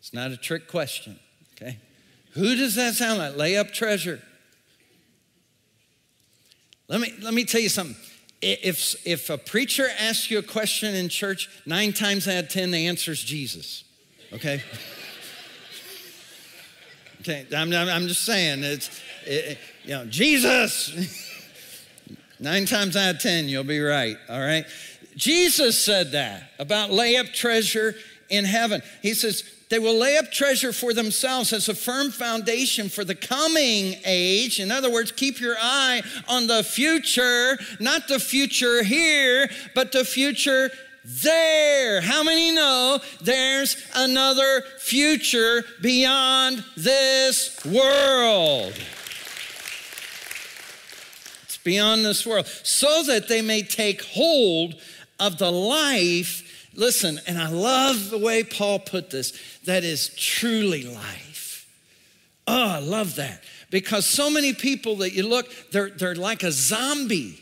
[0.00, 1.18] It's not a trick question,
[1.54, 1.78] okay?
[2.38, 3.36] Who does that sound like?
[3.36, 4.22] Lay up treasure.
[6.86, 7.96] Let me, let me tell you something.
[8.40, 12.70] If, if a preacher asks you a question in church, nine times out of 10,
[12.70, 13.84] the answer is Jesus,
[14.32, 14.62] okay?
[17.22, 20.94] Okay, I'm, I'm just saying, it's, it, you know, Jesus.
[22.40, 24.64] Nine times out of 10, you'll be right, all right?
[25.16, 27.96] Jesus said that about lay up treasure
[28.28, 28.82] in heaven.
[29.02, 33.14] He says, they will lay up treasure for themselves as a firm foundation for the
[33.14, 34.60] coming age.
[34.60, 40.04] In other words, keep your eye on the future, not the future here, but the
[40.04, 40.70] future
[41.04, 42.00] there.
[42.00, 48.72] How many know there's another future beyond this world?
[51.44, 52.46] It's beyond this world.
[52.46, 54.74] So that they may take hold
[55.20, 56.44] of the life.
[56.78, 61.68] Listen, and I love the way Paul put this that is truly life.
[62.46, 63.42] Oh, I love that.
[63.68, 67.38] Because so many people that you look, they're, they're like a zombie.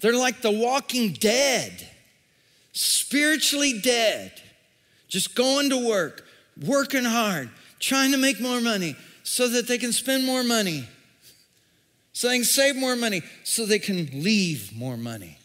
[0.00, 1.88] They're like the walking dead
[2.72, 4.32] spiritually dead,
[5.08, 6.24] just going to work,
[6.66, 10.88] working hard, trying to make more money so that they can spend more money,
[12.12, 15.38] so they can save more money, so they can leave more money.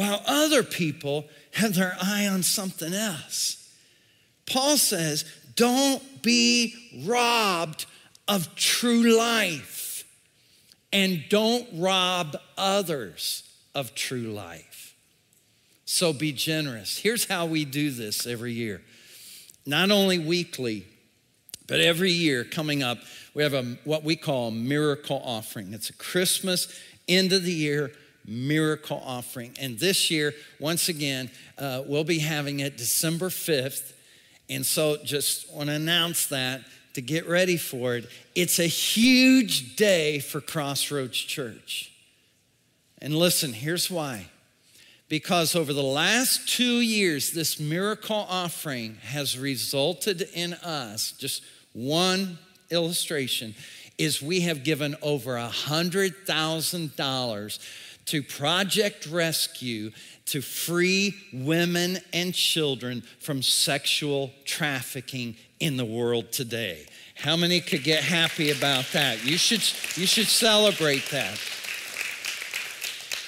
[0.00, 3.70] While other people have their eye on something else.
[4.46, 5.26] Paul says,
[5.56, 6.74] don't be
[7.04, 7.84] robbed
[8.26, 10.04] of true life.
[10.92, 13.44] and don't rob others
[13.74, 14.94] of true life.
[15.84, 16.98] So be generous.
[16.98, 18.82] Here's how we do this every year.
[19.66, 20.86] Not only weekly,
[21.66, 22.98] but every year coming up,
[23.34, 25.72] we have a what we call a miracle offering.
[25.72, 26.76] It's a Christmas
[27.08, 27.92] end of the year
[28.30, 29.54] miracle offering.
[29.60, 33.92] And this year, once again, uh, we'll be having it December 5th.
[34.48, 36.62] And so just want to announce that
[36.94, 38.08] to get ready for it.
[38.34, 41.92] It's a huge day for Crossroads Church.
[43.02, 44.26] And listen, here's why.
[45.08, 52.38] Because over the last two years, this miracle offering has resulted in us, just one
[52.70, 53.56] illustration,
[53.98, 57.58] is we have given over a $100,000
[58.10, 59.92] to Project Rescue
[60.26, 66.86] to free women and children from sexual trafficking in the world today.
[67.14, 69.24] How many could get happy about that?
[69.24, 69.62] You should,
[69.96, 71.38] you should celebrate that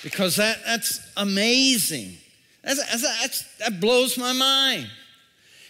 [0.03, 2.17] because that, that's amazing.
[2.65, 4.89] That's, that's, that blows my mind.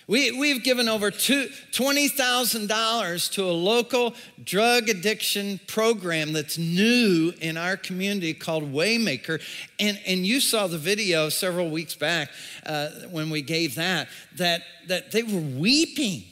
[0.09, 7.77] We, we've given over $20,000 to a local drug addiction program that's new in our
[7.77, 9.41] community called Waymaker.
[9.79, 12.31] And, and you saw the video several weeks back
[12.67, 16.25] uh, when we gave that, that, that they were weeping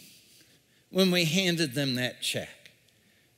[0.90, 2.48] when we handed them that check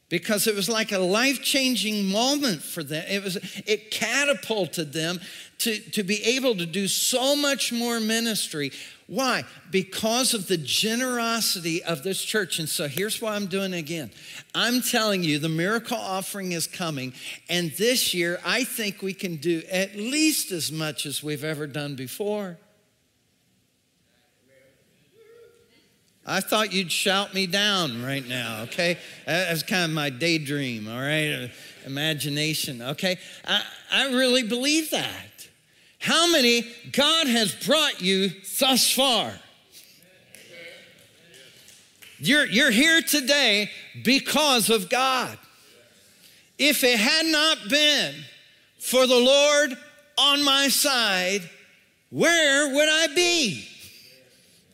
[0.08, 5.18] because it was like a life-changing moment for them it was it catapulted them
[5.62, 8.70] to, to be able to do so much more ministry
[9.06, 13.78] why because of the generosity of this church and so here's why i'm doing it
[13.78, 14.10] again
[14.54, 17.12] i'm telling you the miracle offering is coming
[17.48, 21.66] and this year i think we can do at least as much as we've ever
[21.66, 22.58] done before
[26.24, 28.96] I thought you'd shout me down right now, okay?
[29.26, 31.50] That's kind of my daydream, all right?
[31.84, 33.18] Imagination, okay?
[33.44, 35.31] I, I really believe that.
[36.02, 39.32] How many God has brought you thus far?
[42.18, 43.70] You're, you're here today
[44.02, 45.38] because of God.
[46.58, 48.16] If it had not been
[48.80, 49.78] for the Lord
[50.18, 51.48] on my side,
[52.10, 53.64] where would I be?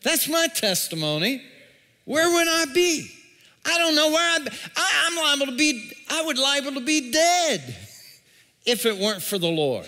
[0.01, 1.43] That's my testimony.
[2.05, 3.07] Where would I be?
[3.65, 4.51] I don't know where I'd be.
[4.75, 7.75] I, am liable to be, I would liable to be dead
[8.65, 9.87] if it weren't for the Lord.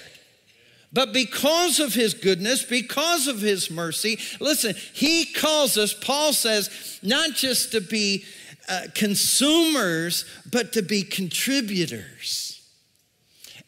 [0.94, 7.00] But because of his goodness, because of his mercy, listen, he calls us, Paul says,
[7.02, 8.26] not just to be
[8.68, 12.62] uh, consumers, but to be contributors.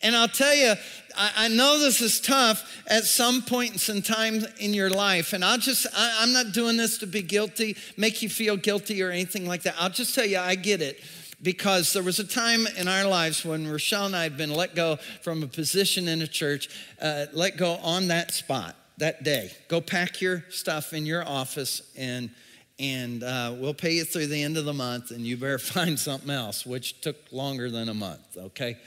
[0.02, 0.74] And I'll tell you,
[1.16, 5.58] I, know this is tough at some points in time in your life, and I'll
[5.58, 9.46] just, I, am not doing this to be guilty, make you feel guilty or anything
[9.48, 9.76] like that.
[9.80, 11.00] I'll just tell you, I get it
[11.44, 14.76] because there was a time in our lives when Rochelle and I had been let
[14.76, 16.70] go from a position in a church,
[17.02, 19.52] uh, let go on that spot that day.
[19.68, 22.32] Go pack your stuff in your office and
[22.80, 26.00] and uh, we'll pay you through the end of the month, and you better find
[26.00, 28.78] something else, which took longer than a month, okay?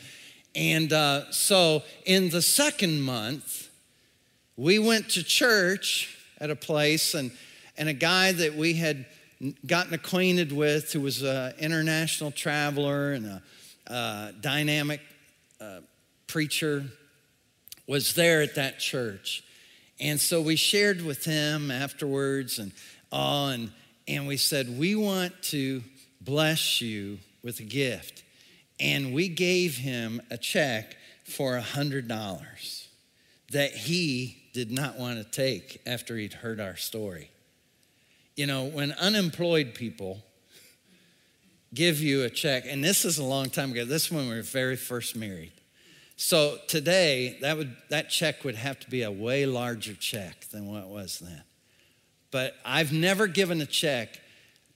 [0.55, 3.71] And uh, so in the second month,
[4.57, 7.31] we went to church at a place, and,
[7.79, 9.07] and a guy that we had
[9.67, 13.43] gotten acquainted with who was an international traveler and a,
[13.87, 15.01] a dynamic
[15.61, 15.81] uh,
[16.27, 16.85] preacher
[17.87, 19.43] was there at that church.
[20.01, 22.73] And so we shared with him afterwards and
[23.13, 23.73] all, and,
[24.09, 25.83] and we said, We want to
[26.21, 28.25] bless you with a gift
[28.79, 32.87] and we gave him a check for a $100
[33.53, 37.31] that he did not want to take after he'd heard our story.
[38.37, 40.23] You know, when unemployed people
[41.73, 44.35] give you a check, and this is a long time ago, this is when we
[44.37, 45.53] were very first married.
[46.17, 50.67] So today, that, would, that check would have to be a way larger check than
[50.67, 51.43] what was then.
[52.31, 54.21] But I've never given a check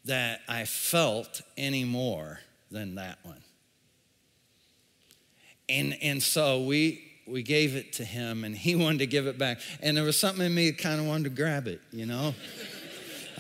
[0.07, 2.41] that I felt any more
[2.71, 3.43] than that one.
[5.69, 9.39] And, and so we, we gave it to him and he wanted to give it
[9.39, 9.61] back.
[9.83, 12.35] And there was something in me that kind of wanted to grab it, you know?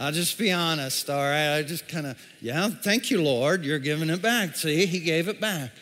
[0.00, 1.58] I'll just be honest, all right?
[1.58, 4.56] I just kind of, yeah, thank you, Lord, you're giving it back.
[4.56, 5.72] See, he gave it back.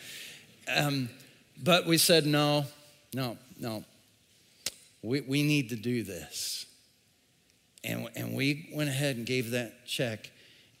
[0.67, 1.09] Um,
[1.63, 2.65] but we said, no,
[3.13, 3.85] no, no.
[5.01, 6.65] We, we need to do this.
[7.85, 10.29] And, and we went ahead and gave that check.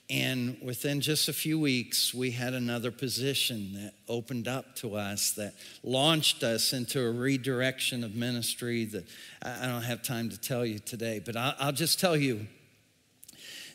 [0.09, 5.31] And within just a few weeks, we had another position that opened up to us
[5.37, 9.05] that launched us into a redirection of ministry that
[9.41, 12.45] I don't have time to tell you today, but I'll just tell you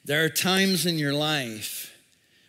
[0.04, 1.92] there are times in your life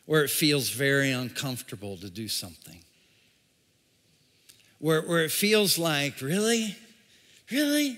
[0.05, 2.79] where it feels very uncomfortable to do something.
[4.79, 6.75] where, where it feels like, really?
[7.51, 7.97] Really?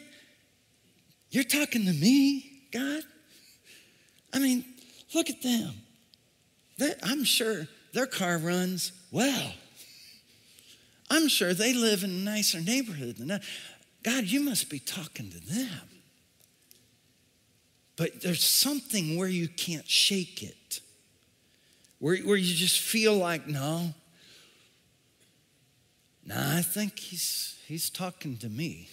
[1.32, 3.04] You're talking to me, God?
[4.34, 4.64] I mean,
[5.14, 5.74] look at them.
[7.04, 9.54] I'm sure their car runs well.
[11.10, 13.44] I'm sure they live in a nicer neighborhood than that.
[14.04, 15.97] God, you must be talking to them.
[17.98, 20.80] But there's something where you can't shake it,
[22.00, 23.94] where, where you just feel like, no,
[26.26, 28.90] no, I think he's, he's talking to me.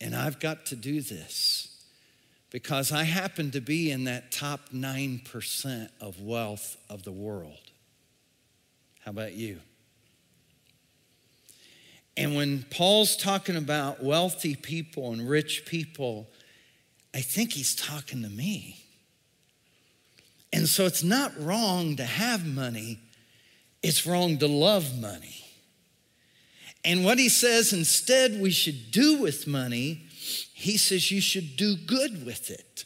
[0.00, 1.84] And I've got to do this
[2.50, 7.70] because I happen to be in that top 9% of wealth of the world.
[9.04, 9.60] How about you?
[12.16, 16.28] And when Paul's talking about wealthy people and rich people,
[17.14, 18.84] I think he's talking to me.
[20.52, 22.98] And so it's not wrong to have money,
[23.82, 25.44] it's wrong to love money.
[26.84, 30.02] And what he says instead we should do with money
[30.62, 32.84] he says you should do good with it.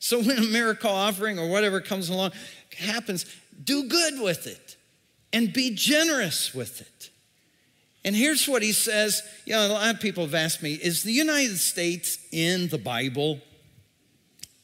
[0.00, 2.32] So when a miracle offering or whatever comes along
[2.76, 3.24] happens,
[3.62, 4.76] do good with it
[5.32, 7.10] and be generous with it.
[8.04, 9.22] And here's what he says.
[9.46, 12.78] You know, a lot of people have asked me, is the United States in the
[12.78, 13.40] Bible?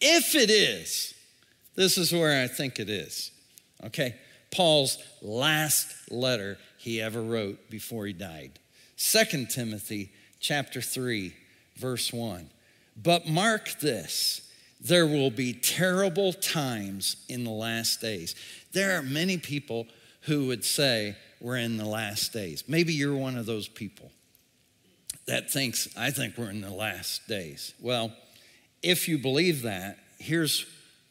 [0.01, 1.14] If it is,
[1.74, 3.30] this is where I think it is.
[3.84, 4.16] Okay?
[4.53, 8.59] Paul's last letter he ever wrote before he died.
[8.97, 11.34] Second Timothy chapter 3
[11.76, 12.51] verse 1.
[12.97, 14.43] But mark this
[14.80, 18.34] there will be terrible times in the last days.
[18.72, 19.86] There are many people
[20.22, 22.64] who would say, We're in the last days.
[22.68, 24.11] Maybe you're one of those people
[25.26, 27.72] that thinks, I think we're in the last days.
[27.80, 28.12] Well,
[28.82, 30.66] if you believe that, here's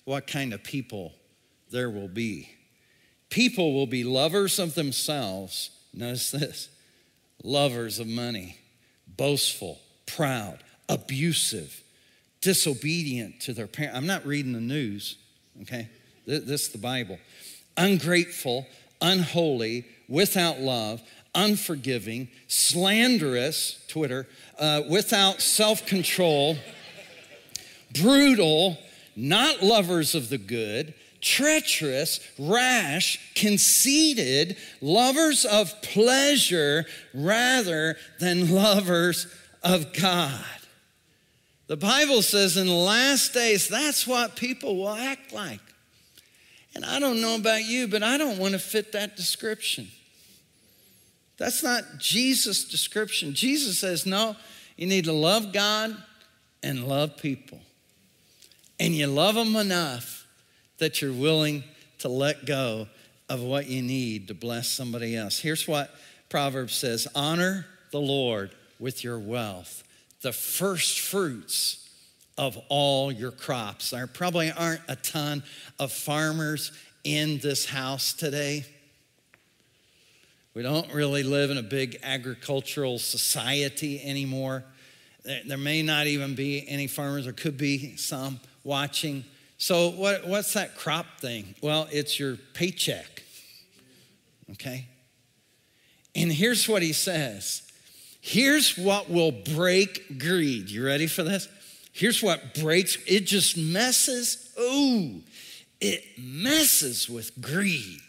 [0.05, 1.13] what kind of people
[1.71, 2.49] there will be.
[3.30, 5.71] People will be lovers of themselves.
[5.93, 6.69] Notice this
[7.43, 8.57] lovers of money,
[9.07, 10.59] boastful, proud,
[10.89, 11.82] abusive,
[12.41, 13.97] disobedient to their parents.
[13.97, 15.17] I'm not reading the news,
[15.61, 15.89] okay?
[16.25, 17.17] This is the Bible.
[17.77, 18.67] Ungrateful,
[19.01, 21.01] unholy, without love,
[21.36, 26.57] unforgiving, slanderous, Twitter, uh, without self control,
[28.01, 28.78] brutal,
[29.16, 39.28] not lovers of the good, treacherous, rash, conceited, lovers of pleasure rather than lovers
[39.64, 40.43] of God.
[41.68, 45.60] The Bible says in the last days, that's what people will act like.
[46.74, 49.89] And I don't know about you, but I don't want to fit that description.
[51.39, 53.33] That's not Jesus' description.
[53.33, 54.35] Jesus says, no,
[54.75, 55.95] you need to love God
[56.61, 57.59] and love people.
[58.79, 60.27] And you love them enough
[60.77, 61.63] that you're willing
[61.99, 62.87] to let go
[63.29, 65.39] of what you need to bless somebody else.
[65.39, 65.89] Here's what
[66.29, 69.83] Proverbs says honor the Lord with your wealth,
[70.21, 71.89] the first fruits
[72.37, 73.89] of all your crops.
[73.89, 75.43] There probably aren't a ton
[75.79, 76.71] of farmers
[77.03, 78.65] in this house today.
[80.53, 84.63] We don't really live in a big agricultural society anymore.
[85.45, 89.25] There may not even be any farmers, there could be some watching.
[89.57, 91.55] So, what, what's that crop thing?
[91.61, 93.23] Well, it's your paycheck.
[94.51, 94.87] Okay?
[96.15, 97.63] And here's what he says
[98.21, 100.69] Here's what will break greed.
[100.69, 101.47] You ready for this?
[101.93, 104.53] Here's what breaks it just messes.
[104.57, 105.21] Oh,
[105.79, 108.09] it messes with greed.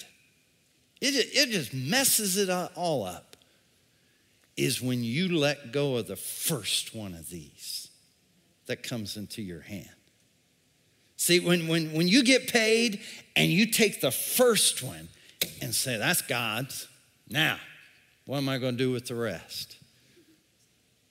[1.00, 3.36] It, it just messes it all up.
[4.56, 7.88] Is when you let go of the first one of these
[8.66, 9.88] that comes into your hand.
[11.16, 13.00] See, when, when, when you get paid
[13.36, 15.08] and you take the first one
[15.60, 16.88] and say, that's God's,
[17.28, 17.58] now,
[18.26, 19.76] what am I going to do with the rest?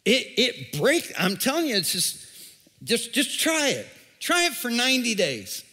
[0.06, 2.26] It, it breaks, I'm telling you, it's just,
[2.84, 3.88] just, just try it.
[4.20, 5.64] Try it for 90 days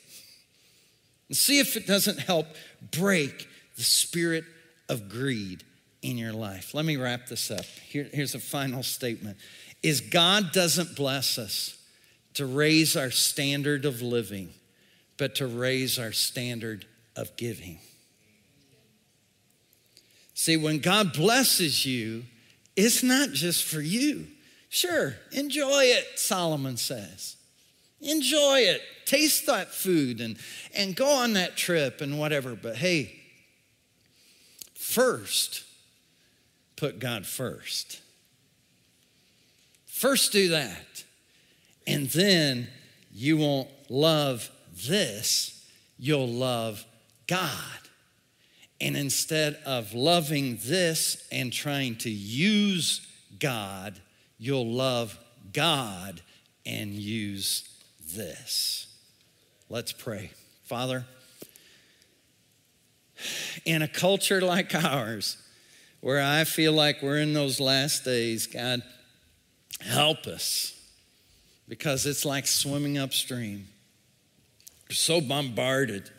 [1.29, 2.47] and see if it doesn't help
[2.91, 4.45] break the spirit
[4.89, 5.64] of greed
[6.03, 6.74] in your life.
[6.74, 7.64] Let me wrap this up.
[7.64, 9.37] Here, here's a final statement
[9.83, 11.79] is God doesn't bless us
[12.35, 14.51] to raise our standard of living,
[15.16, 17.79] but to raise our standard of giving.
[20.35, 22.24] See, when God blesses you,
[22.74, 24.27] it's not just for you.
[24.68, 27.37] Sure, enjoy it, Solomon says.
[28.01, 28.83] Enjoy it.
[29.07, 30.37] Taste that food and,
[30.74, 32.55] and go on that trip and whatever.
[32.55, 33.16] But hey,
[34.87, 35.64] first,
[36.76, 38.01] put God first.
[39.87, 41.05] First, do that.
[41.87, 42.68] And then
[43.12, 44.51] you won't love
[44.87, 45.66] this,
[45.99, 46.84] you'll love
[47.26, 47.51] God.
[48.80, 53.07] And instead of loving this and trying to use
[53.39, 53.99] God,
[54.39, 55.18] you'll love
[55.53, 56.20] God
[56.64, 57.68] and use
[58.14, 58.87] this.
[59.68, 60.30] Let's pray.
[60.64, 61.07] Father,
[63.64, 65.37] in a culture like ours,
[66.01, 68.83] where I feel like we're in those last days, God,
[69.81, 70.73] help us
[71.69, 73.69] because it's like swimming upstream.
[74.89, 76.11] We're so bombarded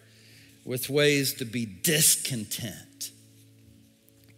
[0.65, 3.11] with ways to be discontent,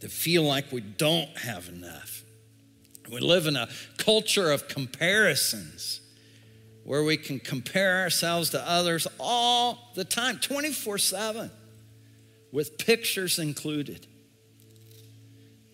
[0.01, 2.24] to feel like we don't have enough.
[3.12, 6.01] We live in a culture of comparisons
[6.84, 11.51] where we can compare ourselves to others all the time, 24 7,
[12.51, 14.05] with pictures included.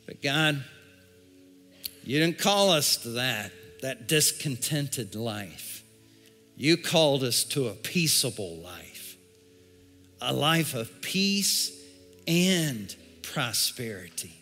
[0.05, 0.63] But God,
[2.03, 3.51] you didn't call us to that,
[3.81, 5.83] that discontented life.
[6.55, 9.17] You called us to a peaceable life,
[10.21, 11.71] a life of peace
[12.27, 14.33] and prosperity.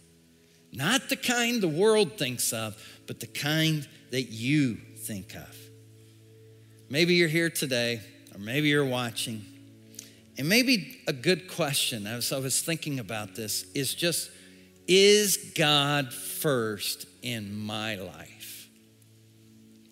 [0.71, 2.75] Not the kind the world thinks of,
[3.07, 5.57] but the kind that you think of.
[6.89, 8.01] Maybe you're here today,
[8.33, 9.43] or maybe you're watching,
[10.37, 14.31] and maybe a good question, as I was thinking about this, is just
[14.87, 18.67] is God first in my life?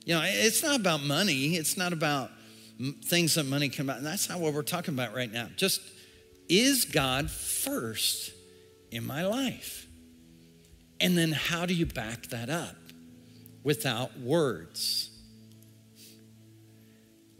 [0.05, 2.31] You know, it's not about money, it's not about
[3.05, 3.97] things that money can buy.
[3.97, 5.47] And That's not what we're talking about right now.
[5.55, 5.81] Just
[6.49, 8.31] is God first
[8.91, 9.85] in my life?
[10.99, 12.75] And then how do you back that up
[13.63, 15.10] without words?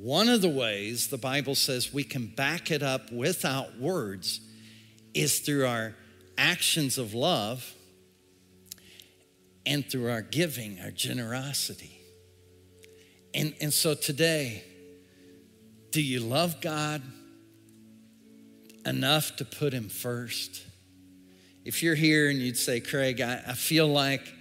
[0.02, 4.42] One of the ways the Bible says we can back it up without words
[5.14, 5.94] is through our
[6.40, 7.72] actions of love
[9.64, 12.02] and through our giving, our generosity.
[13.36, 14.64] And, and so today,
[15.92, 17.04] do you love God
[18.84, 20.64] enough to put Him first?
[21.64, 24.34] If you're here and you'd say, Craig, I, I feel like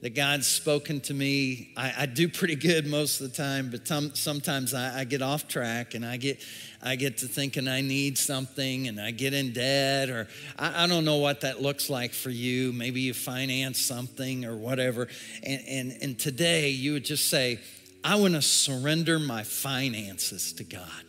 [0.00, 1.72] that God's spoken to me.
[1.76, 5.22] I, I, do pretty good most of the time, but some, sometimes I, I, get
[5.22, 6.40] off track and I get,
[6.80, 10.86] I get to thinking I need something and I get in debt, or I, I
[10.86, 12.72] don't know what that looks like for you.
[12.72, 15.08] Maybe you finance something or whatever.
[15.42, 17.58] And, and, and today you would just say,
[18.04, 21.04] I want to surrender my finances to God.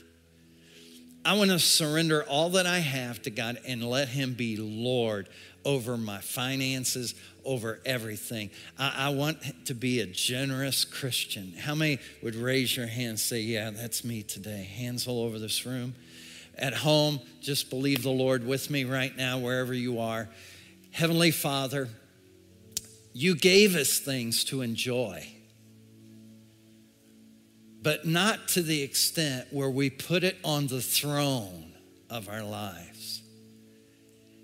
[1.23, 5.29] I want to surrender all that I have to God and let Him be Lord
[5.65, 8.49] over my finances, over everything.
[8.77, 11.53] I, I, want to be a generous Christian.
[11.53, 14.69] How many would raise your hand and say, Yeah, that's me today?
[14.77, 15.95] Hands all over this room.
[16.57, 20.29] At home, just believe the Lord with me right now, wherever you are.
[20.91, 21.87] Heavenly Father,
[23.13, 25.27] you gave us things to enjoy,
[27.81, 31.73] but not to the extent where we put it on the throne
[32.09, 32.98] of our lives.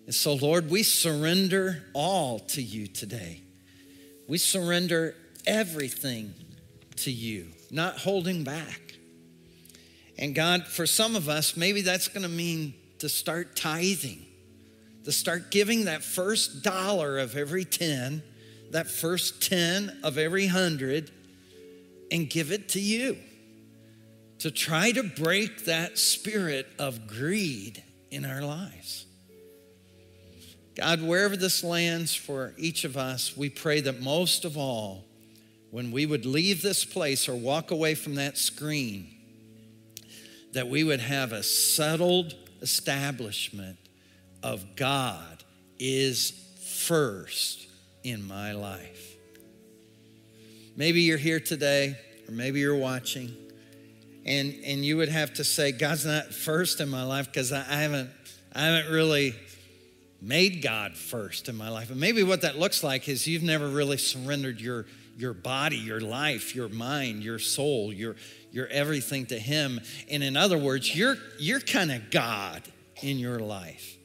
[0.05, 3.41] And so, Lord, we surrender all to you today.
[4.27, 5.15] We surrender
[5.47, 6.33] everything
[6.97, 8.81] to you, not holding back.
[10.17, 14.25] And God, for some of us, maybe that's going to mean to start tithing,
[15.03, 18.23] to start giving that first dollar of every 10,
[18.71, 21.11] that first 10 of every 100,
[22.11, 23.17] and give it to you.
[24.39, 27.81] To try to break that spirit of greed
[28.11, 29.05] in our lives.
[30.76, 35.05] God, wherever this lands for each of us, we pray that most of all,
[35.71, 39.09] when we would leave this place or walk away from that screen,
[40.51, 43.78] that we would have a settled establishment
[44.43, 45.43] of God
[45.80, 46.32] is
[46.86, 47.67] first
[48.03, 49.15] in my life.
[50.78, 51.97] Maybe you're here today,
[52.28, 53.34] or maybe you're watching,
[54.26, 57.59] and, and you would have to say, God's not first in my life because I,
[57.59, 58.09] I haven't
[58.57, 59.36] I haven't really
[60.26, 61.91] made God first in my life.
[61.91, 66.01] And maybe what that looks like is you've never really surrendered your, your body, your
[66.01, 68.15] life, your mind, your soul, your,
[68.51, 69.80] your everything to Him.
[70.09, 72.63] And in other words, you're, you're kind of God
[73.03, 73.97] in your life.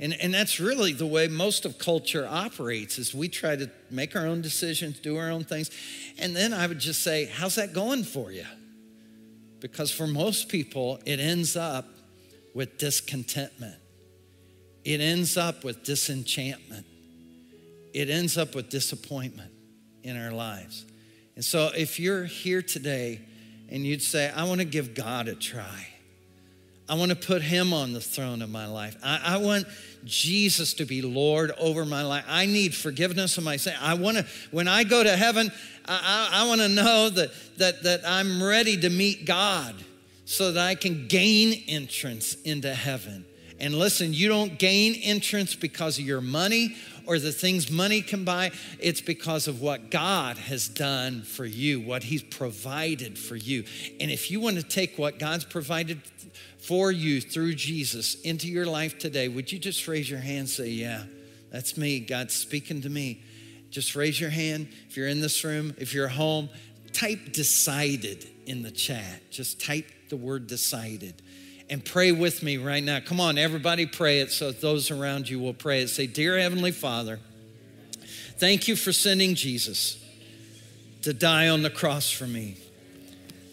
[0.00, 4.16] And, and that's really the way most of culture operates is we try to make
[4.16, 5.70] our own decisions, do our own things.
[6.18, 8.46] And then I would just say, how's that going for you?
[9.60, 11.86] Because for most people, it ends up
[12.54, 13.76] with discontentment
[14.84, 16.86] it ends up with disenchantment.
[17.94, 19.52] It ends up with disappointment
[20.02, 20.84] in our lives.
[21.36, 23.20] And so, if you're here today
[23.68, 25.88] and you'd say, I want to give God a try,
[26.88, 28.96] I want to put Him on the throne of my life.
[29.02, 29.66] I, I, want
[30.04, 32.24] Jesus to be Lord over my life.
[32.28, 33.74] I need forgiveness of my sin.
[33.80, 35.50] I want to, when I go to heaven,
[35.86, 39.74] I, I, I want to know that, that, that I'm ready to meet God
[40.26, 43.24] so that I can gain entrance into heaven
[43.60, 46.76] And listen, you don't gain entrance because of your money
[47.06, 48.50] or the things money can buy.
[48.78, 53.64] It's because of what God has done for you, what He's provided for you.
[54.00, 56.00] And if you want to take what God's provided
[56.58, 60.48] for you through Jesus into your life today, would you just raise your hand and
[60.48, 61.04] say, Yeah,
[61.50, 62.00] that's me.
[62.00, 63.22] God's speaking to me.
[63.70, 64.68] Just raise your hand.
[64.88, 66.48] If you're in this room, if you're home,
[66.92, 69.30] type decided in the chat.
[69.30, 71.14] Just type the word decided
[71.70, 73.00] and pray with me right now.
[73.00, 75.88] Come on, everybody, pray it so those around you will pray it.
[75.88, 77.20] Say, Dear Heavenly Father,
[78.38, 79.98] thank you for sending Jesus
[81.02, 82.56] to die on the cross for me,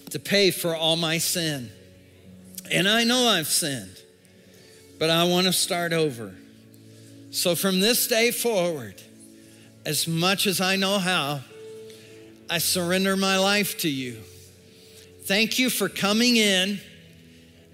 [0.09, 1.69] to pay for all my sin.
[2.69, 4.01] And I know I've sinned,
[4.99, 6.33] but I want to start over.
[7.31, 9.01] So from this day forward,
[9.85, 11.41] as much as I know how,
[12.49, 14.19] I surrender my life to you.
[15.23, 16.81] Thank you for coming in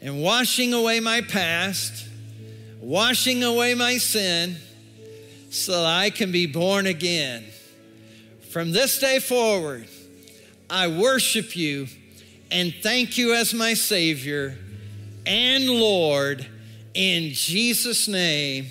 [0.01, 2.07] and washing away my past,
[2.79, 4.57] washing away my sin,
[5.49, 7.45] so that I can be born again.
[8.51, 9.87] From this day forward,
[10.69, 11.87] I worship you
[12.51, 14.57] and thank you as my Savior
[15.25, 16.45] and Lord.
[16.93, 18.67] In Jesus' name,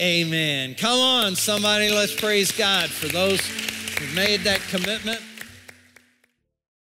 [0.00, 0.74] amen.
[0.74, 3.40] Come on, somebody, let's praise God for those
[3.98, 5.20] who made that commitment.